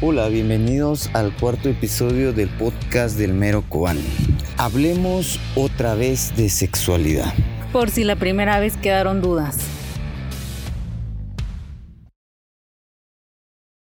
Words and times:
Hola, 0.00 0.28
bienvenidos 0.28 1.08
al 1.14 1.34
cuarto 1.36 1.68
episodio 1.68 2.32
del 2.32 2.48
podcast 2.48 3.16
del 3.16 3.32
Mero 3.32 3.62
Cobán. 3.68 3.98
Hablemos 4.58 5.38
otra 5.54 5.94
vez 5.94 6.36
de 6.36 6.48
sexualidad. 6.48 7.32
Por 7.72 7.90
si 7.90 8.02
la 8.02 8.16
primera 8.16 8.58
vez 8.58 8.76
quedaron 8.76 9.22
dudas. 9.22 9.56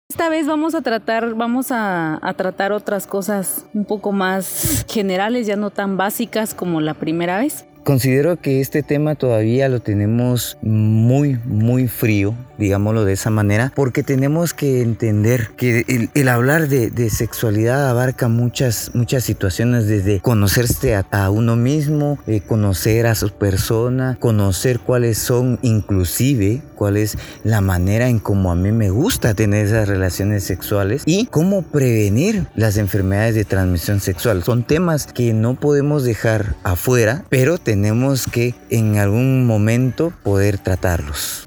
Esta 0.10 0.30
vez 0.30 0.48
vamos 0.48 0.76
a 0.76 0.82
tratar, 0.82 1.36
vamos 1.36 1.72
a, 1.72 2.18
a, 2.26 2.34
tratar 2.36 2.72
otras 2.72 3.06
cosas 3.06 3.66
un 3.74 3.84
poco 3.84 4.14
más 4.14 4.86
generales, 4.90 5.46
ya 5.46 5.58
no 5.58 5.72
tan 5.72 5.98
básicas 5.98 6.54
como 6.54 6.80
la 6.80 6.94
primera 6.94 7.38
vez. 7.38 7.66
Considero 7.84 8.38
que 8.38 8.62
este 8.62 8.82
tema 8.82 9.16
todavía 9.16 9.68
lo 9.68 9.82
tenemos 9.82 10.58
muy, 10.62 11.38
muy 11.46 11.88
frío, 11.88 12.34
digámoslo 12.58 13.06
de 13.06 13.14
esa 13.14 13.30
manera, 13.30 13.72
porque 13.76 14.04
tenemos 14.04 14.54
que 14.54 14.82
entender 14.82 15.52
que 15.58 15.86
el, 15.88 16.10
el 16.14 16.28
hablar 16.30 16.68
de, 16.68 16.90
de, 16.90 17.10
sexualidad 17.10 17.90
abarca 17.90 18.28
muchas, 18.28 18.92
muchas 18.94 19.24
situaciones, 19.24 19.88
desde 19.88 20.20
conocerse 20.20 20.96
a, 20.96 21.06
a 21.12 21.30
uno 21.30 21.56
mismo, 21.56 22.20
eh, 22.28 22.42
conocer 22.42 23.08
a 23.08 23.16
su 23.16 23.32
persona, 23.32 24.18
conocer 24.20 24.80
cuáles 24.80 25.18
son 25.18 25.60
inclusive, 25.62 26.62
cuál 26.76 26.98
es 26.98 27.18
la 27.44 27.62
manera 27.62 28.08
en 28.08 28.20
cómo 28.20 28.52
a 28.52 28.56
mí 28.56 28.72
me 28.72 28.90
gusta 28.90 29.34
tener 29.34 29.66
esas 29.66 29.88
relaciones 29.88 30.44
sexuales 30.44 31.04
y 31.06 31.26
cómo 31.26 31.64
prevenir 31.64 32.48
las 32.56 32.78
enfermedades 32.78 33.36
de 33.36 33.46
transmisión 33.46 34.00
sexual. 34.00 34.44
Son 34.44 34.64
temas 34.64 35.08
que 35.08 35.34
no 35.34 35.56
podemos 35.56 36.04
dejar 36.04 36.56
afuera, 36.64 37.26
pero 37.30 37.58
tenemos 37.58 38.26
que 38.28 38.56
en 38.70 38.98
algún 38.98 39.46
momento 39.46 40.14
poder 40.24 40.58
tratarlos. 40.58 41.47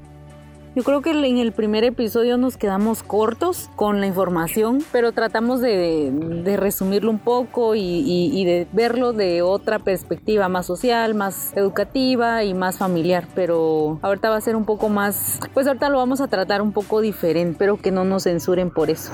Yo 0.73 0.83
creo 0.83 1.01
que 1.01 1.11
en 1.11 1.37
el 1.37 1.51
primer 1.51 1.83
episodio 1.83 2.37
nos 2.37 2.55
quedamos 2.55 3.03
cortos 3.03 3.69
con 3.75 3.99
la 3.99 4.07
información, 4.07 4.81
pero 4.93 5.11
tratamos 5.11 5.59
de, 5.59 6.55
resumirlo 6.57 7.11
un 7.11 7.19
poco 7.19 7.75
y, 7.75 7.81
y, 7.81 8.45
de 8.45 8.67
verlo 8.71 9.11
de 9.11 9.41
otra 9.41 9.79
perspectiva 9.79 10.47
más 10.47 10.67
social, 10.67 11.13
más 11.13 11.51
educativa 11.57 12.45
y 12.45 12.53
más 12.53 12.77
familiar. 12.77 13.27
Pero 13.35 13.99
ahorita 14.01 14.29
va 14.29 14.37
a 14.37 14.41
ser 14.41 14.55
un 14.55 14.63
poco 14.63 14.87
más, 14.87 15.41
pues 15.53 15.67
ahorita 15.67 15.89
lo 15.89 15.97
vamos 15.97 16.21
a 16.21 16.29
tratar 16.29 16.61
un 16.61 16.71
poco 16.71 17.01
diferente, 17.01 17.57
pero 17.59 17.75
que 17.75 17.91
no 17.91 18.05
nos 18.05 18.23
censuren 18.23 18.71
por 18.71 18.89
eso. 18.89 19.11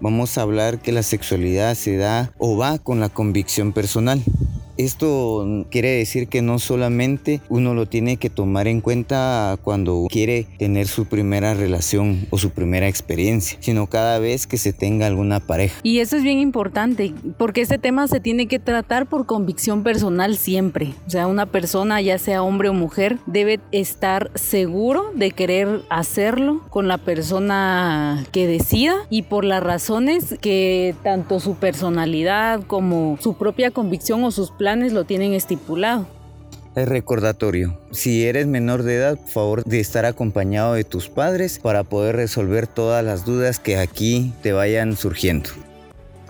Vamos 0.00 0.36
a 0.36 0.42
hablar 0.42 0.80
que 0.80 0.90
la 0.90 1.04
sexualidad 1.04 1.74
se 1.74 1.96
da 1.96 2.32
o 2.38 2.56
va 2.56 2.80
con 2.80 2.98
la 2.98 3.08
convicción 3.08 3.72
personal. 3.72 4.20
Esto 4.76 5.66
quiere 5.70 5.90
decir 5.90 6.28
que 6.28 6.42
no 6.42 6.58
solamente 6.58 7.40
uno 7.48 7.74
lo 7.74 7.86
tiene 7.86 8.16
que 8.16 8.30
tomar 8.30 8.68
en 8.68 8.80
cuenta 8.80 9.58
cuando 9.62 10.06
quiere 10.08 10.46
tener 10.58 10.86
su 10.86 11.06
primera 11.06 11.54
relación 11.54 12.26
o 12.30 12.38
su 12.38 12.50
primera 12.50 12.88
experiencia, 12.88 13.58
sino 13.60 13.86
cada 13.86 14.18
vez 14.18 14.46
que 14.46 14.56
se 14.56 14.72
tenga 14.72 15.06
alguna 15.06 15.40
pareja. 15.40 15.78
Y 15.82 15.98
eso 15.98 16.16
es 16.16 16.22
bien 16.22 16.38
importante, 16.38 17.12
porque 17.38 17.60
este 17.60 17.78
tema 17.78 18.08
se 18.08 18.20
tiene 18.20 18.46
que 18.46 18.58
tratar 18.58 19.06
por 19.06 19.26
convicción 19.26 19.82
personal 19.82 20.36
siempre. 20.36 20.94
O 21.06 21.10
sea, 21.10 21.26
una 21.26 21.46
persona, 21.46 22.00
ya 22.00 22.18
sea 22.18 22.42
hombre 22.42 22.68
o 22.68 22.74
mujer, 22.74 23.18
debe 23.26 23.60
estar 23.72 24.30
seguro 24.34 25.12
de 25.14 25.30
querer 25.30 25.82
hacerlo 25.90 26.62
con 26.70 26.88
la 26.88 26.98
persona 26.98 28.24
que 28.32 28.46
decida 28.46 28.94
y 29.10 29.22
por 29.22 29.44
las 29.44 29.62
razones 29.62 30.36
que 30.40 30.94
tanto 31.02 31.40
su 31.40 31.56
personalidad 31.56 32.62
como 32.66 33.18
su 33.20 33.34
propia 33.34 33.70
convicción 33.70 34.24
o 34.24 34.30
sus 34.30 34.50
planes 34.50 34.71
lo 34.76 35.04
tienen 35.04 35.32
estipulado. 35.34 36.06
El 36.74 36.86
recordatorio. 36.86 37.78
Si 37.90 38.24
eres 38.24 38.46
menor 38.46 38.82
de 38.82 38.96
edad, 38.96 39.18
por 39.18 39.28
favor 39.28 39.64
de 39.64 39.80
estar 39.80 40.06
acompañado 40.06 40.72
de 40.72 40.84
tus 40.84 41.10
padres 41.10 41.58
para 41.58 41.84
poder 41.84 42.16
resolver 42.16 42.66
todas 42.66 43.04
las 43.04 43.26
dudas 43.26 43.58
que 43.58 43.76
aquí 43.76 44.32
te 44.42 44.52
vayan 44.52 44.96
surgiendo. 44.96 45.50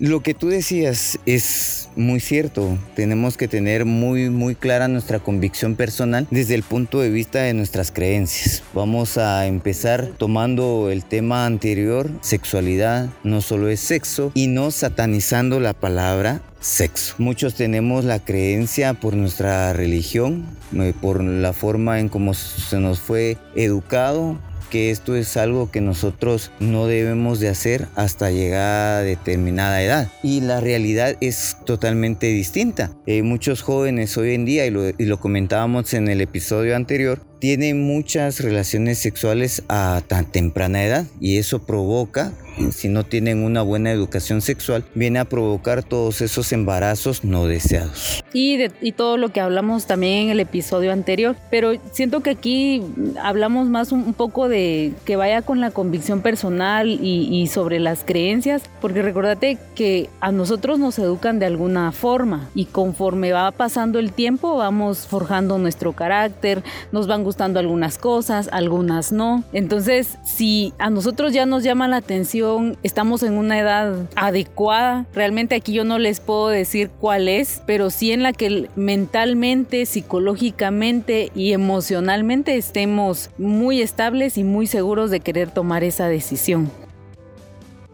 Lo 0.03 0.21
que 0.21 0.35
tú 0.35 0.49
decías 0.49 1.21
es 1.27 1.89
muy 1.95 2.19
cierto. 2.19 2.77
Tenemos 2.97 3.37
que 3.37 3.47
tener 3.47 3.85
muy, 3.85 4.31
muy 4.31 4.57
clara 4.57 4.89
nuestra 4.89 5.21
convicción 5.21 5.77
personal 5.77 6.27
desde 6.33 6.57
el 6.57 6.65
punto 6.65 6.99
de 6.99 7.09
vista 7.09 7.43
de 7.43 7.55
nuestras 7.55 7.93
creencias. 7.93 8.65
Vamos 8.75 9.17
a 9.17 9.47
empezar 9.47 10.09
tomando 10.19 10.91
el 10.91 11.05
tema 11.05 11.47
anterior, 11.47 12.11
sexualidad, 12.21 13.11
no 13.23 13.43
solo 13.43 13.69
es 13.69 13.79
sexo, 13.79 14.33
y 14.35 14.49
no 14.49 14.73
satanizando 14.73 15.61
la 15.61 15.73
palabra 15.73 16.43
sexo. 16.59 17.15
Muchos 17.19 17.55
tenemos 17.55 18.05
la 18.05 18.19
creencia 18.19 18.95
por 18.95 19.15
nuestra 19.15 19.73
religión, 19.73 20.47
eh, 20.75 20.95
por 21.01 21.23
la 21.23 21.53
forma 21.53 22.01
en 22.01 22.09
cómo 22.09 22.35
se 22.35 22.81
nos 22.81 22.99
fue 22.99 23.37
educado, 23.55 24.37
que 24.73 24.91
esto 24.91 25.15
es 25.15 25.37
algo 25.37 25.71
que 25.71 25.83
nosotros 25.83 26.51
no 26.59 26.87
debemos 26.87 27.41
de 27.41 27.51
hacer 27.51 27.89
hasta 27.95 28.31
llegar 28.31 29.01
a 29.01 29.03
determinada 29.03 29.83
edad. 29.83 30.11
Y 30.23 30.41
la 30.41 30.61
realidad 30.61 31.15
es 31.21 31.59
totalmente 31.67 32.29
distinta. 32.29 32.91
Eh, 33.05 33.23
muchos 33.23 33.61
jóvenes 33.61 34.17
hoy 34.17 34.33
en 34.33 34.47
día, 34.47 34.65
y 34.65 34.71
lo 34.71 35.21
comentábamos 35.21 35.93
en 35.93 36.09
el 36.09 36.23
episodio 36.23 36.75
anterior, 36.75 37.21
tienen 37.43 37.83
muchas 37.83 38.39
relaciones 38.39 38.99
sexuales 39.01 39.65
a 39.69 40.01
tan 40.07 40.27
temprana 40.27 40.85
edad 40.85 41.07
y 41.19 41.39
eso 41.39 41.59
provoca 41.67 42.33
si 42.71 42.89
no 42.89 43.05
tienen 43.05 43.43
una 43.43 43.63
buena 43.63 43.91
educación 43.91 44.43
sexual, 44.43 44.85
viene 44.95 45.19
a 45.19 45.25
provocar 45.25 45.83
todos 45.83 46.21
esos 46.21 46.53
embarazos 46.53 47.25
no 47.25 47.47
deseados. 47.47 48.23
Y, 48.35 48.59
de, 48.59 48.71
y 48.81 48.93
todo 48.93 49.17
lo 49.17 49.31
que 49.31 49.41
hablamos 49.41 49.87
también 49.87 50.25
en 50.25 50.29
el 50.31 50.41
episodio 50.41 50.93
anterior, 50.93 51.35
pero 51.51 51.73
siento 51.93 52.21
que 52.21 52.31
aquí 52.31 52.83
hablamos 53.23 53.69
más 53.69 53.91
un, 53.91 54.01
un 54.01 54.15
poco 54.15 54.49
de 54.49 54.93
que 55.05 55.17
vaya 55.17 55.43
con 55.43 55.61
la 55.61 55.71
convicción 55.71 56.21
personal 56.21 56.89
y, 56.89 57.29
y 57.31 57.47
sobre 57.47 57.81
las 57.81 58.05
creencias, 58.05 58.63
porque 58.81 59.03
recordate 59.03 59.59
que 59.75 60.11
a 60.21 60.31
nosotros 60.31 60.79
nos 60.79 60.99
educan 60.99 61.39
de 61.39 61.47
alguna 61.47 61.91
forma 61.91 62.51
y 62.55 62.67
conforme 62.67 63.33
va 63.33 63.51
pasando 63.51 63.99
el 63.99 64.13
tiempo 64.13 64.57
vamos 64.57 65.07
forjando 65.07 65.57
nuestro 65.57 65.95
carácter, 65.95 66.63
nos 66.93 67.07
van 67.07 67.25
gustando 67.25 67.32
algunas 67.41 67.99
cosas, 67.99 68.49
algunas 68.53 69.13
no. 69.13 69.45
Entonces, 69.53 70.19
si 70.25 70.73
a 70.79 70.91
nosotros 70.91 71.33
ya 71.33 71.47
nos 71.47 71.63
llama 71.63 71.89
la 71.89 71.97
atención, 71.97 72.77
estamos 72.83 73.23
en 73.23 73.35
una 73.35 73.59
edad 73.59 74.09
adecuada. 74.15 75.07
Realmente 75.15 75.55
aquí 75.55 75.73
yo 75.73 75.85
no 75.85 75.99
les 75.99 76.21
puedo 76.21 76.49
decir 76.49 76.91
cuál 77.01 77.29
es, 77.29 77.63
pero 77.67 77.91
sí 77.91 78.13
en 78.13 78.23
la 78.23 78.33
que 78.33 78.69
mentalmente, 78.77 79.87
psicológicamente 79.87 81.31
y 81.35 81.53
emocionalmente 81.53 82.57
estemos 82.57 83.31
muy 83.39 83.83
estables 83.83 84.39
y 84.39 84.45
muy 84.45 84.67
seguros 84.67 85.11
de 85.11 85.21
querer 85.21 85.51
tomar 85.51 85.85
esa 85.85 86.09
decisión. 86.09 86.71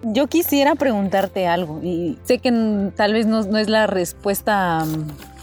Yo 0.03 0.29
quisiera 0.29 0.77
preguntarte 0.77 1.49
algo 1.49 1.81
y 1.83 2.19
sé 2.25 2.39
que 2.39 2.53
tal 2.95 3.13
vez 3.15 3.27
no, 3.27 3.43
no 3.43 3.59
es 3.59 3.69
la 3.69 3.89
respuesta 3.89 4.87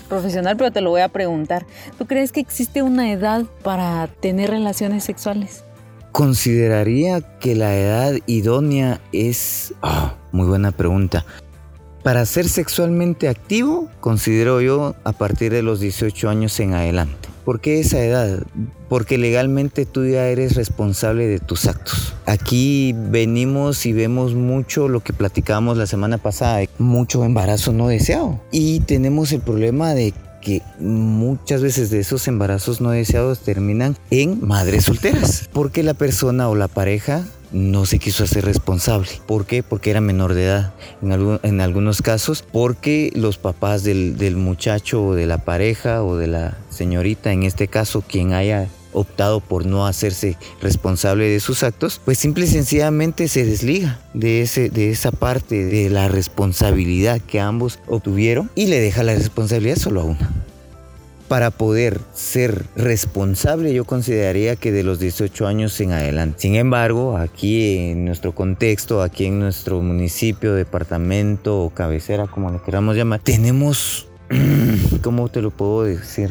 profesional, 0.06 0.58
pero 0.58 0.72
te 0.72 0.82
lo 0.82 0.90
voy 0.90 1.02
a 1.02 1.10
preguntar. 1.10 1.66
¿Tú 1.98 2.06
crees 2.06 2.32
que 2.32 2.40
existe 2.40 2.82
una 2.82 3.12
edad 3.12 3.44
para 3.64 4.08
tener 4.08 4.50
relaciones 4.50 5.04
sexuales? 5.04 5.64
Consideraría 6.12 7.22
que 7.40 7.56
la 7.56 7.76
edad 7.76 8.14
idónea 8.26 9.02
es... 9.12 9.74
Oh, 9.82 10.14
muy 10.32 10.48
buena 10.48 10.72
pregunta. 10.72 11.26
Para 12.04 12.26
ser 12.26 12.48
sexualmente 12.48 13.28
activo, 13.28 13.90
considero 14.00 14.62
yo 14.62 14.96
a 15.04 15.12
partir 15.12 15.52
de 15.52 15.64
los 15.64 15.80
18 15.80 16.30
años 16.30 16.60
en 16.60 16.74
adelante. 16.74 17.35
¿Por 17.46 17.62
qué 17.62 17.80
esa 17.80 18.04
edad? 18.04 18.44
Porque 18.90 19.20
legalmente 19.20 19.86
tú 19.86 20.04
ya 20.06 20.28
eres 20.28 20.56
responsable 20.56 21.28
de 21.28 21.40
tus 21.40 21.68
actos. 21.68 22.16
Aquí 22.26 22.96
venimos 22.98 23.86
y 23.86 23.94
vemos 23.94 24.34
mucho 24.34 24.88
lo 24.88 25.02
que 25.02 25.14
platicábamos 25.14 25.78
la 25.78 25.86
semana 25.86 26.18
pasada, 26.18 26.66
mucho 26.80 27.24
embarazo 27.24 27.72
no 27.72 27.88
deseado. 27.88 28.42
Y 28.52 28.80
tenemos 28.82 29.32
el 29.32 29.42
problema 29.42 29.94
de 29.94 30.16
que 30.42 30.64
muchas 30.80 31.62
veces 31.62 31.92
de 31.92 32.00
esos 32.00 32.28
embarazos 32.28 32.82
no 32.82 32.90
deseados 32.90 33.40
terminan 33.40 33.96
en 34.10 34.46
madres 34.46 34.86
solteras, 34.86 35.50
porque 35.54 35.84
la 35.84 35.94
persona 35.94 36.50
o 36.50 36.56
la 36.56 36.68
pareja 36.68 37.26
no 37.52 37.86
se 37.86 38.00
quiso 38.00 38.24
hacer 38.24 38.46
responsable. 38.46 39.10
¿Por 39.26 39.46
qué? 39.46 39.64
Porque 39.64 39.90
era 39.90 40.02
menor 40.02 40.34
de 40.34 40.46
edad. 40.46 40.74
En, 41.02 41.40
en 41.42 41.62
algunos 41.62 42.02
casos, 42.02 42.44
porque 42.44 43.12
los 43.16 43.38
papás 43.38 43.84
del, 43.84 44.18
del 44.18 44.36
muchacho 44.36 45.06
o 45.06 45.16
de 45.16 45.26
la 45.26 45.38
pareja 45.38 46.04
o 46.04 46.18
de 46.18 46.28
la 46.28 46.58
señorita, 46.76 47.32
en 47.32 47.44
este 47.44 47.68
caso, 47.68 48.02
quien 48.02 48.34
haya 48.34 48.68
optado 48.96 49.40
por 49.42 49.66
no 49.66 49.86
hacerse 49.86 50.38
responsable 50.62 51.28
de 51.28 51.40
sus 51.40 51.64
actos, 51.64 52.02
pues 52.04 52.18
simple 52.18 52.46
y 52.46 52.48
sencillamente 52.48 53.28
se 53.28 53.46
desliga 53.46 54.00
de, 54.14 54.42
ese, 54.42 54.70
de 54.70 54.90
esa 54.90 55.12
parte 55.12 55.66
de 55.66 55.90
la 55.90 56.08
responsabilidad 56.08 57.22
que 57.22 57.40
ambos 57.40 57.80
obtuvieron 57.88 58.50
y 58.56 58.68
le 58.68 58.80
deja 58.80 59.04
la 59.04 59.14
responsabilidad 59.14 59.76
solo 59.76 60.02
a 60.02 60.06
una. 60.06 60.32
Para 61.28 61.50
poder 61.50 62.00
ser 62.14 62.66
responsable 62.76 63.74
yo 63.74 63.84
consideraría 63.86 64.56
que 64.56 64.72
de 64.72 64.84
los 64.84 65.00
18 65.00 65.48
años 65.48 65.80
en 65.82 65.92
adelante. 65.92 66.42
Sin 66.42 66.56
embargo, 66.56 67.18
aquí 67.18 67.78
en 67.78 68.06
nuestro 68.06 68.34
contexto, 68.34 69.02
aquí 69.02 69.26
en 69.26 69.40
nuestro 69.40 69.82
municipio, 69.82 70.54
departamento 70.54 71.62
o 71.62 71.72
cabecera, 71.72 72.28
como 72.28 72.52
le 72.52 72.62
queramos 72.62 72.96
llamar, 72.96 73.22
tenemos, 73.22 74.08
¿cómo 75.02 75.30
te 75.30 75.42
lo 75.42 75.50
puedo 75.50 75.84
decir? 75.84 76.30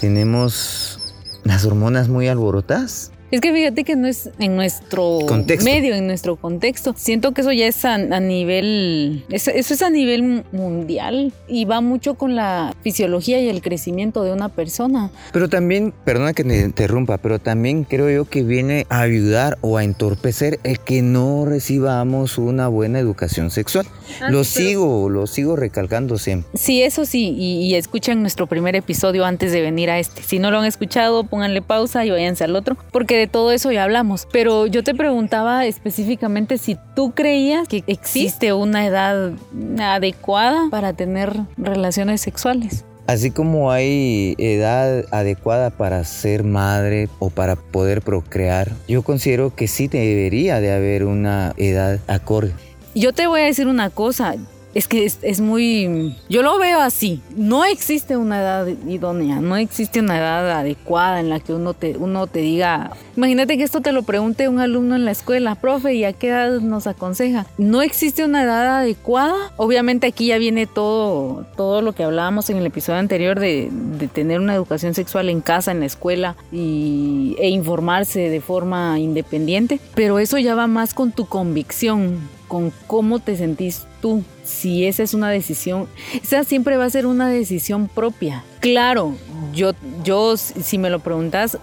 Tenemos 0.00 0.98
las 1.44 1.64
hormonas 1.64 2.08
muy 2.08 2.28
alborotadas 2.28 3.12
Es 3.30 3.40
que 3.40 3.52
fíjate 3.52 3.82
que 3.82 3.96
no 3.96 4.06
es 4.06 4.30
en 4.38 4.54
nuestro 4.54 5.18
medio, 5.64 5.94
en 5.94 6.06
nuestro 6.06 6.36
contexto. 6.36 6.94
Siento 6.96 7.32
que 7.32 7.40
eso 7.40 7.52
ya 7.52 7.66
es 7.66 7.84
a, 7.84 7.98
nivel, 7.98 9.24
eso, 9.30 9.50
es 9.50 9.82
a 9.82 9.90
nivel 9.90 10.44
mundial 10.52 11.32
y 11.48 11.64
va 11.64 11.80
mucho 11.80 12.14
con 12.14 12.36
la 12.36 12.74
fisiología 12.82 13.40
y 13.40 13.48
el 13.48 13.62
crecimiento 13.62 14.22
de 14.22 14.32
una 14.32 14.48
persona. 14.48 15.10
Pero 15.32 15.48
también, 15.48 15.92
perdona 16.04 16.34
que 16.34 16.44
me 16.44 16.60
interrumpa, 16.60 17.18
pero 17.18 17.40
también 17.40 17.82
creo 17.82 18.08
yo 18.10 18.30
que 18.30 18.44
viene 18.44 18.86
a 18.90 19.00
ayudar 19.00 19.58
o 19.60 19.76
a 19.76 19.84
entorpecer 19.84 20.60
el 20.62 20.78
que 20.78 21.02
no 21.02 21.46
recibamos 21.46 22.38
una 22.38 22.68
buena 22.68 23.00
educación 23.00 23.50
sexual. 23.50 23.86
Ah, 24.20 24.30
lo 24.30 24.44
sigo, 24.44 25.08
lo 25.08 25.26
sigo 25.26 25.56
recalcando 25.56 26.18
siempre. 26.18 26.50
Sí, 26.54 26.82
eso 26.82 27.04
sí, 27.04 27.34
y, 27.36 27.62
y 27.66 27.74
escuchan 27.74 28.20
nuestro 28.20 28.46
primer 28.46 28.76
episodio 28.76 29.24
antes 29.24 29.52
de 29.52 29.60
venir 29.60 29.90
a 29.90 29.98
este. 29.98 30.22
Si 30.22 30.38
no 30.38 30.50
lo 30.50 30.58
han 30.58 30.66
escuchado, 30.66 31.24
pónganle 31.24 31.62
pausa 31.62 32.04
y 32.04 32.10
váyanse 32.10 32.44
al 32.44 32.56
otro, 32.56 32.76
porque 32.92 33.16
de 33.16 33.26
todo 33.26 33.52
eso 33.52 33.72
ya 33.72 33.84
hablamos. 33.84 34.26
Pero 34.32 34.66
yo 34.66 34.82
te 34.82 34.94
preguntaba 34.94 35.66
específicamente 35.66 36.58
si 36.58 36.76
tú 36.94 37.12
creías 37.12 37.68
que 37.68 37.84
existe 37.86 38.52
una 38.52 38.86
edad 38.86 39.32
adecuada 39.80 40.68
para 40.70 40.92
tener 40.92 41.36
relaciones 41.56 42.20
sexuales. 42.20 42.84
Así 43.06 43.30
como 43.30 43.70
hay 43.70 44.34
edad 44.38 45.04
adecuada 45.12 45.70
para 45.70 46.02
ser 46.02 46.42
madre 46.42 47.08
o 47.20 47.30
para 47.30 47.54
poder 47.54 48.02
procrear, 48.02 48.72
yo 48.88 49.02
considero 49.02 49.54
que 49.54 49.68
sí 49.68 49.86
debería 49.86 50.60
de 50.60 50.72
haber 50.72 51.04
una 51.04 51.54
edad 51.56 52.00
acorde. 52.08 52.52
Yo 52.96 53.12
te 53.12 53.26
voy 53.26 53.42
a 53.42 53.44
decir 53.44 53.68
una 53.68 53.90
cosa, 53.90 54.36
es 54.72 54.88
que 54.88 55.04
es, 55.04 55.40
muy, 55.42 56.16
yo 56.30 56.42
lo 56.42 56.58
veo 56.58 56.80
así, 56.80 57.20
no 57.36 57.66
existe 57.66 58.16
una 58.16 58.40
edad 58.40 58.66
idónea, 58.88 59.38
no 59.40 59.58
existe 59.58 60.00
una 60.00 60.16
edad 60.16 60.50
adecuada 60.50 61.20
en 61.20 61.28
la 61.28 61.38
que 61.38 61.52
uno 61.52 61.74
te, 61.74 61.98
uno 61.98 62.26
te 62.26 62.38
diga, 62.38 62.92
imagínate 63.14 63.58
que 63.58 63.64
esto 63.64 63.82
te 63.82 63.92
lo 63.92 64.04
pregunte 64.04 64.48
un 64.48 64.60
alumno 64.60 64.96
en 64.96 65.04
la 65.04 65.10
escuela, 65.10 65.56
profe, 65.56 65.92
¿y 65.92 66.04
a 66.04 66.14
qué 66.14 66.28
edad 66.28 66.60
nos 66.60 66.86
aconseja? 66.86 67.44
No 67.58 67.82
existe 67.82 68.24
una 68.24 68.44
edad 68.44 68.78
adecuada, 68.78 69.52
obviamente 69.58 70.06
aquí 70.06 70.28
ya 70.28 70.38
viene 70.38 70.66
todo, 70.66 71.44
todo 71.54 71.82
lo 71.82 71.92
que 71.92 72.04
hablábamos 72.04 72.48
en 72.48 72.56
el 72.56 72.64
episodio 72.64 72.98
anterior 72.98 73.38
de, 73.38 73.70
tener 74.14 74.40
una 74.40 74.54
educación 74.54 74.94
sexual 74.94 75.28
en 75.28 75.42
casa, 75.42 75.70
en 75.70 75.80
la 75.80 75.86
escuela 75.86 76.34
y, 76.50 77.36
e 77.40 77.50
informarse 77.50 78.30
de 78.30 78.40
forma 78.40 78.98
independiente, 78.98 79.80
pero 79.94 80.18
eso 80.18 80.38
ya 80.38 80.54
va 80.54 80.66
más 80.66 80.94
con 80.94 81.12
tu 81.12 81.26
convicción, 81.26 82.35
con 82.48 82.72
cómo 82.86 83.18
te 83.18 83.36
sentís 83.36 83.86
tú. 84.00 84.22
Si 84.44 84.86
esa 84.86 85.02
es 85.02 85.14
una 85.14 85.30
decisión, 85.30 85.88
esa 86.22 86.44
siempre 86.44 86.76
va 86.76 86.84
a 86.84 86.90
ser 86.90 87.06
una 87.06 87.28
decisión 87.28 87.88
propia. 87.88 88.44
Claro, 88.60 89.14
yo, 89.54 89.72
yo 90.04 90.36
si 90.36 90.78
me 90.78 90.90
lo 90.90 91.00
preguntas, 91.00 91.58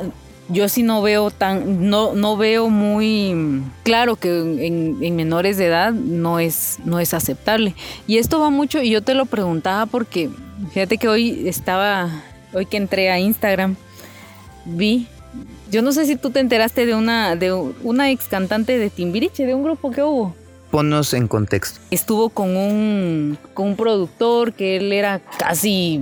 yo 0.50 0.68
sí 0.68 0.84
no 0.84 1.02
veo 1.02 1.32
tan, 1.32 1.90
no, 1.90 2.14
no 2.14 2.38
veo 2.38 2.70
muy 2.70 3.64
claro 3.84 4.16
que 4.16 4.68
en, 4.68 5.16
menores 5.16 5.58
de 5.58 5.68
edad 5.68 5.94
no 5.94 6.40
es, 6.40 6.80
no 6.86 7.00
es 7.00 7.14
aceptable. 7.14 7.76
Y 8.08 8.18
esto 8.18 8.40
va 8.40 8.50
mucho, 8.50 8.82
y 8.82 8.90
yo 8.90 9.02
te 9.02 9.14
lo 9.14 9.26
preguntaba 9.26 9.86
porque, 9.86 10.30
fíjate 10.74 10.98
que 10.98 11.08
hoy 11.08 11.48
estaba, 11.48 12.10
hoy 12.54 12.66
que 12.66 12.78
entré 12.78 13.10
a 13.10 13.20
Instagram, 13.20 13.76
vi 14.66 15.08
yo 15.74 15.82
no 15.82 15.92
sé 15.92 16.06
si 16.06 16.16
tú 16.16 16.30
te 16.30 16.40
enteraste 16.40 16.86
de 16.86 16.94
una, 16.94 17.36
de 17.36 17.52
una 17.52 18.12
ex 18.12 18.28
cantante 18.28 18.78
de 18.78 18.92
Timbiriche, 18.92 19.48
de 19.48 19.56
un 19.56 19.64
grupo 19.64 19.90
que 19.90 20.04
hubo. 20.04 20.36
Ponnos 20.74 21.14
en 21.14 21.28
contexto. 21.28 21.80
Estuvo 21.92 22.30
con 22.30 22.58
un, 22.58 23.38
con 23.54 23.68
un 23.68 23.76
productor 23.76 24.54
que 24.54 24.78
él 24.78 24.92
era 24.92 25.20
casi, 25.38 26.02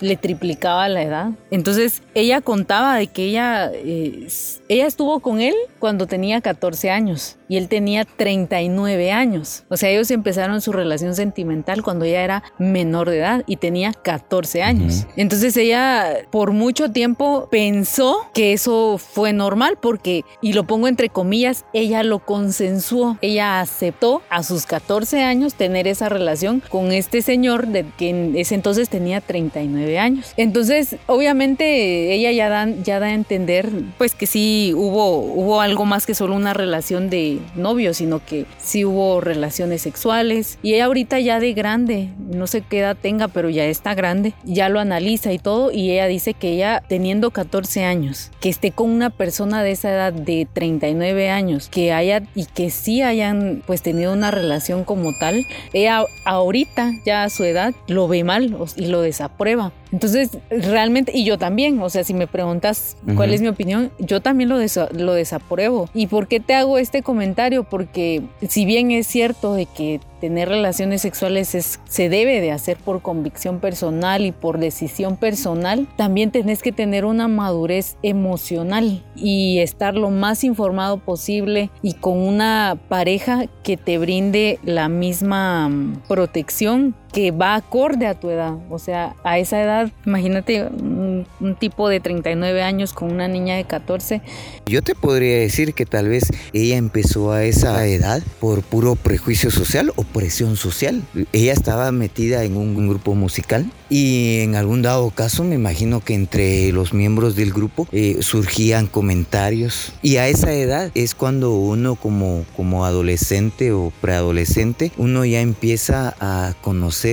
le 0.00 0.16
triplicaba 0.16 0.88
la 0.88 1.04
edad. 1.04 1.30
Entonces 1.52 2.02
ella 2.14 2.40
contaba 2.40 2.96
de 2.96 3.06
que 3.06 3.26
ella, 3.26 3.70
eh, 3.72 4.26
ella 4.68 4.86
estuvo 4.88 5.20
con 5.20 5.40
él 5.40 5.54
cuando 5.78 6.08
tenía 6.08 6.40
14 6.40 6.90
años 6.90 7.36
y 7.48 7.58
él 7.58 7.68
tenía 7.68 8.04
39 8.04 9.12
años. 9.12 9.62
O 9.68 9.76
sea, 9.76 9.88
ellos 9.88 10.10
empezaron 10.10 10.60
su 10.62 10.72
relación 10.72 11.14
sentimental 11.14 11.84
cuando 11.84 12.04
ella 12.04 12.24
era 12.24 12.42
menor 12.58 13.08
de 13.08 13.18
edad 13.18 13.44
y 13.46 13.58
tenía 13.58 13.92
14 13.92 14.64
años. 14.64 15.06
Entonces 15.14 15.56
ella 15.56 16.26
por 16.32 16.50
mucho 16.50 16.90
tiempo 16.90 17.46
pensó 17.52 18.28
que 18.34 18.52
eso 18.52 18.98
fue 18.98 19.32
normal 19.32 19.78
porque, 19.80 20.24
y 20.42 20.54
lo 20.54 20.64
pongo 20.64 20.88
entre 20.88 21.08
comillas, 21.08 21.64
ella 21.72 22.02
lo 22.02 22.18
consensuó, 22.18 23.16
ella 23.22 23.60
aceptó 23.60 24.07
a 24.30 24.42
sus 24.42 24.66
14 24.66 25.22
años 25.22 25.54
tener 25.54 25.86
esa 25.86 26.08
relación 26.08 26.62
con 26.68 26.92
este 26.92 27.22
señor 27.22 27.68
de 27.68 27.84
que 27.96 28.10
en 28.10 28.36
ese 28.36 28.54
entonces 28.54 28.88
tenía 28.88 29.20
39 29.20 29.98
años. 29.98 30.32
Entonces, 30.36 30.96
obviamente 31.06 32.14
ella 32.14 32.32
ya 32.32 32.48
da, 32.48 32.68
ya 32.68 33.00
da 33.00 33.06
a 33.06 33.14
entender 33.14 33.70
pues 33.96 34.14
que 34.14 34.26
sí 34.26 34.72
hubo, 34.74 35.20
hubo 35.20 35.60
algo 35.60 35.84
más 35.84 36.06
que 36.06 36.14
solo 36.14 36.34
una 36.34 36.54
relación 36.54 37.10
de 37.10 37.40
novio, 37.54 37.94
sino 37.94 38.24
que 38.24 38.46
sí 38.58 38.84
hubo 38.84 39.20
relaciones 39.20 39.82
sexuales 39.82 40.58
y 40.62 40.74
ella 40.74 40.86
ahorita 40.86 41.18
ya 41.20 41.40
de 41.40 41.52
grande, 41.52 42.10
no 42.18 42.46
sé 42.46 42.62
qué 42.62 42.80
edad 42.80 42.96
tenga, 43.00 43.28
pero 43.28 43.48
ya 43.48 43.64
está 43.64 43.94
grande, 43.94 44.34
ya 44.44 44.68
lo 44.68 44.80
analiza 44.80 45.32
y 45.32 45.38
todo 45.38 45.70
y 45.72 45.90
ella 45.90 46.06
dice 46.06 46.34
que 46.34 46.50
ella 46.50 46.82
teniendo 46.88 47.30
14 47.30 47.84
años, 47.84 48.30
que 48.40 48.48
esté 48.48 48.70
con 48.72 48.90
una 48.90 49.10
persona 49.10 49.62
de 49.62 49.72
esa 49.72 49.90
edad 49.90 50.12
de 50.12 50.46
39 50.52 51.30
años, 51.30 51.68
que 51.68 51.92
haya 51.92 52.22
y 52.34 52.46
que 52.46 52.70
sí 52.70 53.02
hayan 53.02 53.62
pues 53.66 53.82
tenido 53.82 53.97
una 54.06 54.30
relación 54.30 54.84
como 54.84 55.16
tal, 55.18 55.46
ella 55.72 56.04
ahorita, 56.24 56.92
ya 57.04 57.24
a 57.24 57.30
su 57.30 57.44
edad, 57.44 57.74
lo 57.88 58.06
ve 58.06 58.22
mal 58.22 58.56
y 58.76 58.86
lo 58.86 59.00
desaprueba. 59.00 59.72
Entonces, 59.92 60.38
realmente, 60.50 61.12
y 61.14 61.24
yo 61.24 61.38
también, 61.38 61.80
o 61.80 61.90
sea, 61.90 62.04
si 62.04 62.14
me 62.14 62.26
preguntas 62.26 62.96
cuál 63.16 63.32
es 63.32 63.40
mi 63.40 63.48
opinión, 63.48 63.90
yo 63.98 64.20
también 64.20 64.48
lo, 64.48 64.58
lo 64.58 65.12
desapruebo. 65.14 65.88
¿Y 65.94 66.06
por 66.06 66.28
qué 66.28 66.40
te 66.40 66.54
hago 66.54 66.78
este 66.78 67.02
comentario? 67.02 67.64
Porque 67.64 68.22
si 68.48 68.64
bien 68.64 68.90
es 68.90 69.06
cierto 69.06 69.54
de 69.54 69.66
que 69.66 70.00
tener 70.20 70.48
relaciones 70.48 71.02
sexuales 71.02 71.54
es, 71.54 71.80
se 71.88 72.08
debe 72.08 72.40
de 72.40 72.50
hacer 72.50 72.76
por 72.76 73.02
convicción 73.02 73.60
personal 73.60 74.24
y 74.24 74.32
por 74.32 74.58
decisión 74.58 75.16
personal, 75.16 75.86
también 75.96 76.30
tenés 76.30 76.62
que 76.62 76.72
tener 76.72 77.04
una 77.04 77.28
madurez 77.28 77.96
emocional 78.02 79.04
y 79.14 79.58
estar 79.58 79.94
lo 79.94 80.10
más 80.10 80.44
informado 80.44 80.98
posible 80.98 81.70
y 81.82 81.94
con 81.94 82.18
una 82.18 82.78
pareja 82.88 83.46
que 83.62 83.76
te 83.76 83.98
brinde 83.98 84.58
la 84.64 84.88
misma 84.88 85.68
mm, 85.68 86.02
protección 86.08 86.94
que 87.12 87.30
va 87.30 87.54
acorde 87.54 88.06
a 88.06 88.14
tu 88.14 88.30
edad. 88.30 88.56
O 88.70 88.78
sea, 88.78 89.16
a 89.24 89.38
esa 89.38 89.62
edad, 89.62 89.90
imagínate 90.04 90.64
un, 90.64 91.26
tipo 91.58 91.88
de 91.88 92.00
39 92.00 92.62
años 92.62 92.92
con 92.92 93.10
una 93.10 93.28
niña 93.28 93.56
de 93.56 93.64
14. 93.64 94.20
Yo 94.66 94.82
te 94.82 94.94
podría 94.94 95.38
decir 95.38 95.74
que 95.74 95.86
tal 95.86 96.08
vez 96.08 96.24
ella 96.52 96.76
empezó 96.76 97.32
a 97.32 97.44
esa 97.44 97.86
edad 97.86 98.22
por 98.40 98.62
puro 98.62 98.94
prejuicio 98.94 99.50
social 99.50 99.92
o 99.96 100.04
presión 100.04 100.56
social. 100.56 101.02
Ella 101.32 101.52
estaba 101.52 101.90
metida 101.92 102.44
en 102.44 102.56
un, 102.56 102.88
grupo 102.88 103.14
musical 103.14 103.70
y 103.88 104.40
en 104.40 104.54
algún 104.54 104.82
dado 104.82 105.10
caso 105.10 105.44
me 105.44 105.54
imagino 105.54 106.00
que 106.00 106.14
entre 106.14 106.72
los 106.72 106.92
miembros 106.92 107.36
del 107.36 107.52
grupo 107.52 107.88
eh, 107.92 108.18
surgían 108.20 108.86
comentarios 108.86 109.92
y 110.02 110.16
a 110.16 110.28
esa 110.28 110.52
edad 110.52 110.90
es 110.94 111.14
cuando 111.14 111.54
uno 111.54 111.94
como, 111.94 112.44
como 112.56 112.84
adolescente 112.84 113.72
o 113.72 113.92
preadolescente 114.00 114.92
uno 114.96 115.24
ya 115.24 115.40
empieza 115.40 116.14
a 116.20 116.54
conocer 116.60 117.08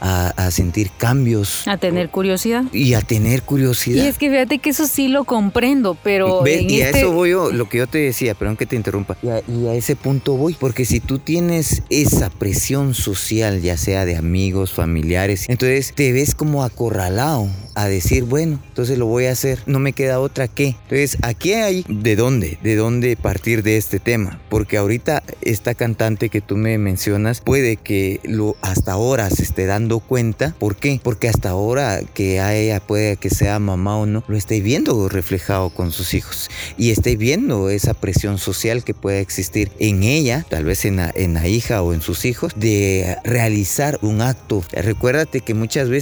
a, 0.00 0.50
sentir 0.50 0.90
cambios. 0.96 1.66
A 1.66 1.76
tener 1.76 2.10
curiosidad. 2.10 2.64
Y 2.72 2.94
a 2.94 3.00
tener 3.00 3.42
curiosidad. 3.42 4.04
Y 4.04 4.06
es 4.06 4.18
que 4.18 4.30
fíjate 4.30 4.58
que 4.58 4.70
eso 4.70 4.86
sí 4.86 5.08
lo 5.08 5.24
comprendo, 5.24 5.96
pero... 6.02 6.42
y 6.46 6.80
a 6.80 6.86
este 6.86 7.00
eso 7.00 7.12
voy 7.12 7.30
yo, 7.30 7.50
lo 7.52 7.68
que 7.68 7.78
yo 7.78 7.86
te 7.86 7.98
decía, 7.98 8.34
perdón 8.34 8.56
que 8.56 8.66
te 8.66 8.76
interrumpa, 8.76 9.16
y 9.22 9.28
a, 9.28 9.42
y 9.46 9.66
a 9.66 9.74
ese 9.74 9.96
punto 9.96 10.36
voy, 10.36 10.54
porque 10.58 10.84
si 10.84 11.00
tú 11.00 11.18
tienes 11.18 11.82
esa 11.90 12.30
presión 12.30 12.94
social, 12.94 13.60
ya 13.60 13.76
sea 13.76 14.04
de 14.04 14.16
amigos, 14.16 14.72
familiares, 14.72 15.44
entonces 15.48 15.92
te 15.94 16.07
ves 16.12 16.34
como 16.34 16.64
acorralado 16.64 17.48
a 17.78 17.86
decir, 17.86 18.24
bueno, 18.24 18.60
entonces 18.68 18.98
lo 18.98 19.06
voy 19.06 19.26
a 19.26 19.32
hacer, 19.32 19.60
no 19.66 19.78
me 19.78 19.92
queda 19.92 20.18
otra 20.18 20.48
que. 20.48 20.74
Entonces, 20.82 21.16
aquí 21.22 21.52
hay 21.52 21.84
de 21.88 22.16
dónde, 22.16 22.58
de 22.60 22.74
dónde 22.74 23.16
partir 23.16 23.62
de 23.62 23.76
este 23.76 24.00
tema, 24.00 24.40
porque 24.48 24.78
ahorita 24.78 25.22
esta 25.42 25.74
cantante 25.74 26.28
que 26.28 26.40
tú 26.40 26.56
me 26.56 26.76
mencionas 26.76 27.40
puede 27.40 27.76
que 27.76 28.18
lo 28.24 28.56
hasta 28.62 28.92
ahora 28.92 29.30
se 29.30 29.44
esté 29.44 29.66
dando 29.66 30.00
cuenta. 30.00 30.56
¿Por 30.58 30.74
qué? 30.74 31.00
Porque 31.02 31.28
hasta 31.28 31.50
ahora 31.50 32.00
que 32.14 32.40
a 32.40 32.56
ella 32.56 32.80
puede 32.80 33.16
que 33.16 33.30
sea 33.30 33.60
mamá 33.60 33.96
o 33.96 34.06
no, 34.06 34.24
lo 34.26 34.36
esté 34.36 34.60
viendo 34.60 35.08
reflejado 35.08 35.70
con 35.70 35.92
sus 35.92 36.14
hijos 36.14 36.50
y 36.76 36.90
esté 36.90 37.16
viendo 37.16 37.70
esa 37.70 37.94
presión 37.94 38.38
social 38.38 38.82
que 38.82 38.94
puede 38.94 39.20
existir 39.20 39.70
en 39.78 40.02
ella, 40.02 40.44
tal 40.48 40.64
vez 40.64 40.84
en 40.84 40.96
la, 40.96 41.12
en 41.14 41.34
la 41.34 41.46
hija 41.46 41.82
o 41.82 41.94
en 41.94 42.00
sus 42.00 42.24
hijos, 42.24 42.54
de 42.56 43.16
realizar 43.22 44.00
un 44.02 44.20
acto. 44.20 44.64
Recuérdate 44.72 45.42
que 45.42 45.54
muchas 45.54 45.88
veces 45.88 45.97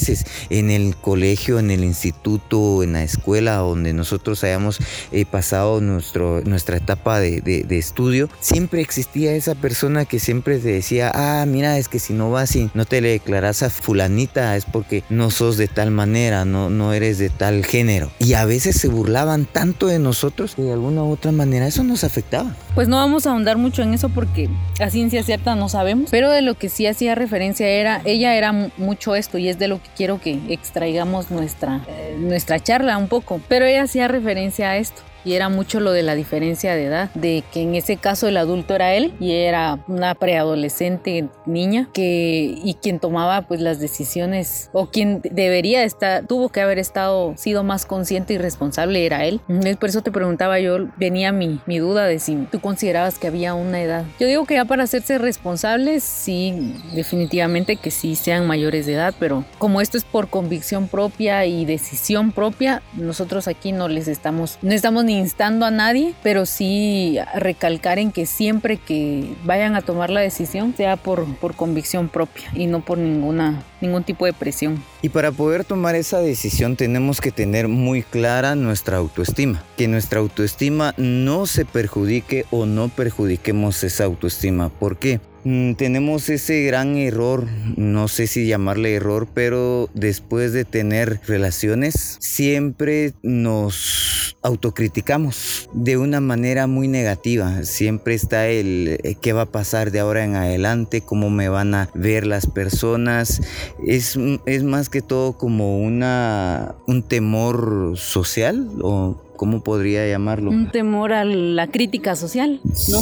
en 0.50 0.70
el 0.70 0.96
colegio, 0.96 1.58
en 1.58 1.70
el 1.70 1.84
instituto, 1.84 2.82
en 2.82 2.92
la 2.94 3.02
escuela 3.02 3.56
donde 3.56 3.92
nosotros 3.92 4.42
hayamos 4.44 4.78
eh, 5.12 5.24
pasado 5.24 5.80
nuestro, 5.80 6.42
nuestra 6.42 6.76
etapa 6.76 7.20
de, 7.20 7.40
de, 7.40 7.78
estudio, 7.78 8.28
siempre 8.40 8.80
existía 8.80 9.32
esa 9.34 9.54
persona 9.54 10.04
que 10.04 10.18
siempre 10.18 10.58
te 10.58 10.68
decía, 10.68 11.10
ah, 11.14 11.44
mira, 11.46 11.78
es 11.78 11.88
que 11.88 11.98
si 11.98 12.12
no 12.12 12.30
vas 12.30 12.56
y 12.56 12.70
no 12.74 12.84
te 12.84 13.00
le 13.00 13.10
declaras 13.10 13.62
a 13.62 13.70
fulanita 13.70 14.56
es 14.56 14.64
porque 14.64 15.04
no 15.10 15.30
sos 15.30 15.56
de 15.56 15.68
tal 15.68 15.90
manera, 15.90 16.44
no, 16.44 16.70
no 16.70 16.92
eres 16.92 17.18
de 17.18 17.30
tal 17.30 17.64
género. 17.64 18.10
Y 18.18 18.34
a 18.34 18.44
veces 18.44 18.76
se 18.76 18.88
burlaban 18.88 19.46
tanto 19.46 19.86
de 19.86 19.98
nosotros 19.98 20.54
que 20.54 20.62
de 20.62 20.72
alguna 20.72 21.02
u 21.02 21.12
otra 21.12 21.32
manera 21.32 21.66
eso 21.66 21.82
nos 21.84 22.04
afectaba. 22.04 22.54
Pues 22.74 22.88
no 22.88 22.96
vamos 22.96 23.26
a 23.26 23.30
ahondar 23.30 23.56
mucho 23.56 23.82
en 23.82 23.94
eso 23.94 24.08
porque 24.08 24.48
a 24.80 24.90
ciencia 24.90 25.22
cierta 25.22 25.54
no 25.54 25.68
sabemos, 25.68 26.10
pero 26.10 26.30
de 26.30 26.42
lo 26.42 26.54
que 26.54 26.68
sí 26.68 26.86
hacía 26.86 27.14
referencia 27.14 27.68
era, 27.68 28.02
ella 28.04 28.36
era 28.36 28.52
mucho 28.76 29.14
esto 29.14 29.38
y 29.38 29.48
es 29.48 29.58
de 29.58 29.68
lo 29.68 29.82
que 29.82 29.85
quiero 29.96 30.20
que 30.20 30.40
extraigamos 30.48 31.30
nuestra, 31.30 31.82
eh, 31.88 32.16
nuestra 32.18 32.60
charla 32.60 32.96
un 32.98 33.08
poco, 33.08 33.40
pero 33.48 33.64
ella 33.64 33.82
hacía 33.82 34.08
referencia 34.08 34.70
a 34.70 34.76
esto 34.76 35.02
y 35.26 35.34
era 35.34 35.48
mucho 35.48 35.80
lo 35.80 35.90
de 35.90 36.04
la 36.04 36.14
diferencia 36.14 36.76
de 36.76 36.84
edad, 36.84 37.10
de 37.14 37.42
que 37.52 37.62
en 37.62 37.74
ese 37.74 37.96
caso 37.96 38.28
el 38.28 38.36
adulto 38.36 38.76
era 38.76 38.94
él 38.94 39.12
y 39.18 39.32
era 39.32 39.84
una 39.88 40.14
preadolescente 40.14 41.28
niña 41.46 41.88
que 41.92 42.56
y 42.62 42.74
quien 42.74 43.00
tomaba 43.00 43.42
pues 43.42 43.60
las 43.60 43.80
decisiones 43.80 44.70
o 44.72 44.86
quien 44.86 45.20
debería 45.22 45.82
estar 45.82 46.24
tuvo 46.26 46.50
que 46.50 46.60
haber 46.60 46.78
estado 46.78 47.34
sido 47.36 47.64
más 47.64 47.86
consciente 47.86 48.34
y 48.34 48.38
responsable 48.38 49.04
era 49.04 49.24
él. 49.24 49.40
Por 49.80 49.88
eso 49.88 50.00
te 50.02 50.12
preguntaba 50.12 50.60
yo 50.60 50.86
venía 50.96 51.32
mi, 51.32 51.60
mi 51.66 51.78
duda 51.78 52.04
de 52.04 52.20
si 52.20 52.36
tú 52.52 52.60
considerabas 52.60 53.18
que 53.18 53.26
había 53.26 53.54
una 53.54 53.80
edad. 53.80 54.04
Yo 54.20 54.28
digo 54.28 54.46
que 54.46 54.54
ya 54.54 54.64
para 54.64 54.84
hacerse 54.84 55.18
responsables 55.18 56.04
sí 56.04 56.72
definitivamente 56.94 57.74
que 57.74 57.90
sí 57.90 58.14
sean 58.14 58.46
mayores 58.46 58.86
de 58.86 58.94
edad, 58.94 59.12
pero 59.18 59.44
como 59.58 59.80
esto 59.80 59.98
es 59.98 60.04
por 60.04 60.28
convicción 60.28 60.86
propia 60.86 61.46
y 61.46 61.64
decisión 61.64 62.30
propia, 62.30 62.80
nosotros 62.94 63.48
aquí 63.48 63.72
no 63.72 63.88
les 63.88 64.06
estamos 64.06 64.58
no 64.62 64.72
estamos 64.72 65.04
ni 65.04 65.15
instando 65.16 65.66
a 65.66 65.70
nadie, 65.70 66.14
pero 66.22 66.46
sí 66.46 67.18
recalcar 67.34 67.98
en 67.98 68.12
que 68.12 68.26
siempre 68.26 68.76
que 68.76 69.34
vayan 69.44 69.76
a 69.76 69.82
tomar 69.82 70.10
la 70.10 70.20
decisión 70.20 70.74
sea 70.76 70.96
por, 70.96 71.26
por 71.36 71.54
convicción 71.54 72.08
propia 72.08 72.48
y 72.54 72.66
no 72.66 72.80
por 72.80 72.98
ninguna, 72.98 73.62
ningún 73.80 74.04
tipo 74.04 74.26
de 74.26 74.32
presión. 74.32 74.82
Y 75.02 75.08
para 75.08 75.32
poder 75.32 75.64
tomar 75.64 75.94
esa 75.94 76.20
decisión 76.20 76.76
tenemos 76.76 77.20
que 77.20 77.32
tener 77.32 77.68
muy 77.68 78.02
clara 78.02 78.54
nuestra 78.54 78.96
autoestima, 78.98 79.62
que 79.76 79.88
nuestra 79.88 80.20
autoestima 80.20 80.94
no 80.96 81.46
se 81.46 81.64
perjudique 81.64 82.46
o 82.50 82.66
no 82.66 82.88
perjudiquemos 82.88 83.84
esa 83.84 84.04
autoestima. 84.04 84.68
¿Por 84.68 84.98
qué? 84.98 85.20
Mm, 85.44 85.74
tenemos 85.74 86.28
ese 86.28 86.64
gran 86.64 86.96
error, 86.96 87.46
no 87.76 88.08
sé 88.08 88.26
si 88.26 88.48
llamarle 88.48 88.94
error, 88.94 89.28
pero 89.32 89.88
después 89.94 90.52
de 90.52 90.64
tener 90.64 91.20
relaciones 91.24 92.16
siempre 92.18 93.12
nos 93.22 94.36
autocriticamos 94.42 95.68
de 95.72 95.96
una 95.96 96.20
manera 96.20 96.66
muy 96.66 96.88
negativa. 96.88 97.64
Siempre 97.64 98.14
está 98.14 98.48
el 98.48 98.98
eh, 99.02 99.16
qué 99.20 99.32
va 99.32 99.42
a 99.42 99.46
pasar 99.52 99.90
de 99.90 100.00
ahora 100.00 100.24
en 100.24 100.36
adelante, 100.36 101.00
cómo 101.00 101.30
me 101.30 101.48
van 101.48 101.74
a 101.74 101.90
ver 101.94 102.26
las 102.26 102.46
personas. 102.46 103.40
Es, 103.84 104.18
es 104.46 104.62
más 104.62 104.88
que 104.88 105.02
todo 105.02 105.32
como 105.34 105.80
una, 105.80 106.74
un 106.86 107.02
temor 107.02 107.94
social 107.96 108.68
o 108.82 109.16
cómo 109.36 109.62
podría 109.62 110.08
llamarlo. 110.08 110.50
Un 110.50 110.70
temor 110.70 111.12
a 111.12 111.24
la 111.24 111.68
crítica 111.68 112.16
social, 112.16 112.60
¿no? 112.88 113.00